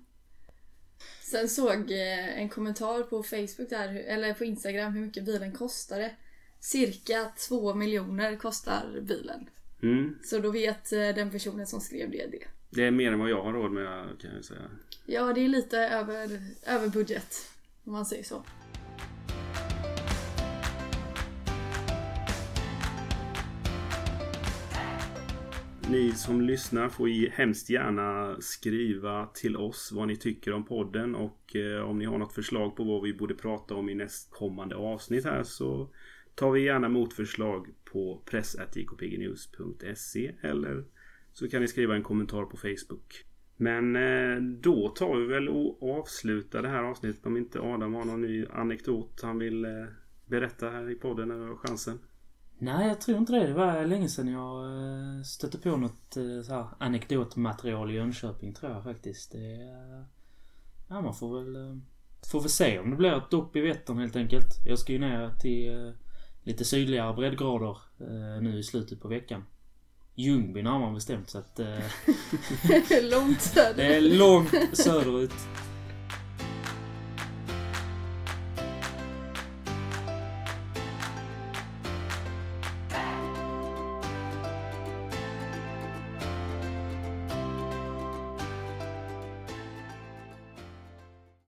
Sen 1.22 1.48
såg 1.48 1.90
eh, 1.90 2.38
en 2.38 2.48
kommentar 2.48 3.02
på 3.02 3.22
Facebook 3.22 3.70
där, 3.70 3.88
eller 3.88 4.34
på 4.34 4.44
Instagram 4.44 4.92
hur 4.92 5.00
mycket 5.00 5.24
bilen 5.24 5.52
kostade. 5.52 6.16
Cirka 6.62 7.32
2 7.48 7.74
miljoner 7.74 8.36
kostar 8.36 9.00
bilen. 9.00 9.48
Mm. 9.82 10.18
Så 10.22 10.38
då 10.38 10.50
vet 10.50 10.92
eh, 10.92 10.98
den 10.98 11.30
personen 11.30 11.66
som 11.66 11.80
skrev 11.80 12.10
det 12.10 12.26
det. 12.26 12.44
Det 12.70 12.84
är 12.84 12.90
mer 12.90 13.12
än 13.12 13.18
vad 13.18 13.30
jag 13.30 13.42
har 13.42 13.52
råd 13.52 13.72
med 13.72 14.20
kan 14.20 14.34
jag 14.34 14.44
säga. 14.44 14.60
Ja, 15.06 15.32
det 15.32 15.40
är 15.40 15.48
lite 15.48 15.78
över, 15.78 16.40
över 16.66 16.88
budget. 16.88 17.50
Om 17.84 17.92
man 17.92 18.06
säger 18.06 18.24
så. 18.24 18.44
ni 25.88 26.12
som 26.12 26.40
lyssnar 26.40 26.88
får 26.88 27.30
hemskt 27.30 27.70
gärna 27.70 28.36
skriva 28.40 29.26
till 29.26 29.56
oss 29.56 29.92
vad 29.92 30.08
ni 30.08 30.16
tycker 30.16 30.52
om 30.52 30.64
podden 30.64 31.14
och 31.14 31.56
eh, 31.56 31.82
om 31.82 31.98
ni 31.98 32.04
har 32.04 32.18
något 32.18 32.32
förslag 32.32 32.76
på 32.76 32.84
vad 32.84 33.02
vi 33.02 33.14
borde 33.14 33.34
prata 33.34 33.74
om 33.74 33.88
i 33.88 33.94
nästkommande 33.94 34.76
avsnitt 34.76 35.24
här 35.24 35.42
så 35.42 35.88
tar 36.34 36.50
vi 36.50 36.64
gärna 36.64 36.88
motförslag 36.88 37.66
på 37.84 38.22
press.jkpgnews.se 38.24 40.32
eller 40.40 40.84
så 41.32 41.48
kan 41.48 41.60
ni 41.60 41.68
skriva 41.68 41.96
en 41.96 42.02
kommentar 42.02 42.44
på 42.44 42.56
Facebook. 42.56 43.24
Men 43.56 43.96
eh, 43.96 44.42
då 44.42 44.88
tar 44.88 45.16
vi 45.16 45.26
väl 45.26 45.48
och 45.48 45.98
avslutar 45.98 46.62
det 46.62 46.68
här 46.68 46.82
avsnittet 46.82 47.26
om 47.26 47.36
inte 47.36 47.60
Adam 47.60 47.94
har 47.94 48.04
någon 48.04 48.20
ny 48.20 48.46
anekdot 48.46 49.20
han 49.22 49.38
vill 49.38 49.64
eh, 49.64 49.70
berätta 50.26 50.70
här 50.70 50.90
i 50.90 50.94
podden 50.94 51.28
när 51.28 51.38
vi 51.38 51.46
har 51.46 51.56
chansen. 51.56 51.98
Nej, 52.58 52.88
jag 52.88 53.00
tror 53.00 53.18
inte 53.18 53.32
det. 53.32 53.46
Det 53.46 53.54
var 53.54 53.86
länge 53.86 54.08
sedan 54.08 54.28
jag 54.28 54.64
eh, 54.64 55.22
stötte 55.22 55.58
på 55.58 55.76
något 55.76 56.16
så 56.46 56.54
här 56.54 56.66
anekdotmaterial 56.78 57.90
i 57.90 57.94
Jönköping 57.94 58.54
tror 58.54 58.72
jag 58.72 58.84
faktiskt. 58.84 59.32
Det, 59.32 59.58
ja, 60.88 61.00
man 61.00 61.14
får 61.14 61.40
väl, 61.40 61.80
får 62.32 62.40
väl 62.40 62.50
se 62.50 62.78
om 62.78 62.90
det 62.90 62.96
blir 62.96 63.16
ett 63.16 63.30
dopp 63.30 63.56
i 63.56 63.60
Vättern 63.60 63.98
helt 63.98 64.16
enkelt. 64.16 64.66
Jag 64.66 64.78
ska 64.78 64.92
ju 64.92 64.98
ner 64.98 65.30
till 65.40 65.94
lite 66.44 66.64
sydligare 66.64 67.14
breddgrader 67.14 67.76
nu 68.40 68.58
i 68.58 68.62
slutet 68.62 69.00
på 69.00 69.08
veckan. 69.08 69.44
Ljungby 70.14 70.62
närmare 70.62 70.94
bestämt 70.94 71.30
så 71.30 71.38
att... 71.38 71.60
långt 73.02 73.42
söderut. 73.42 73.76
Det 73.76 73.96
är 73.96 74.00
långt 74.00 74.78
söderut. 74.78 75.32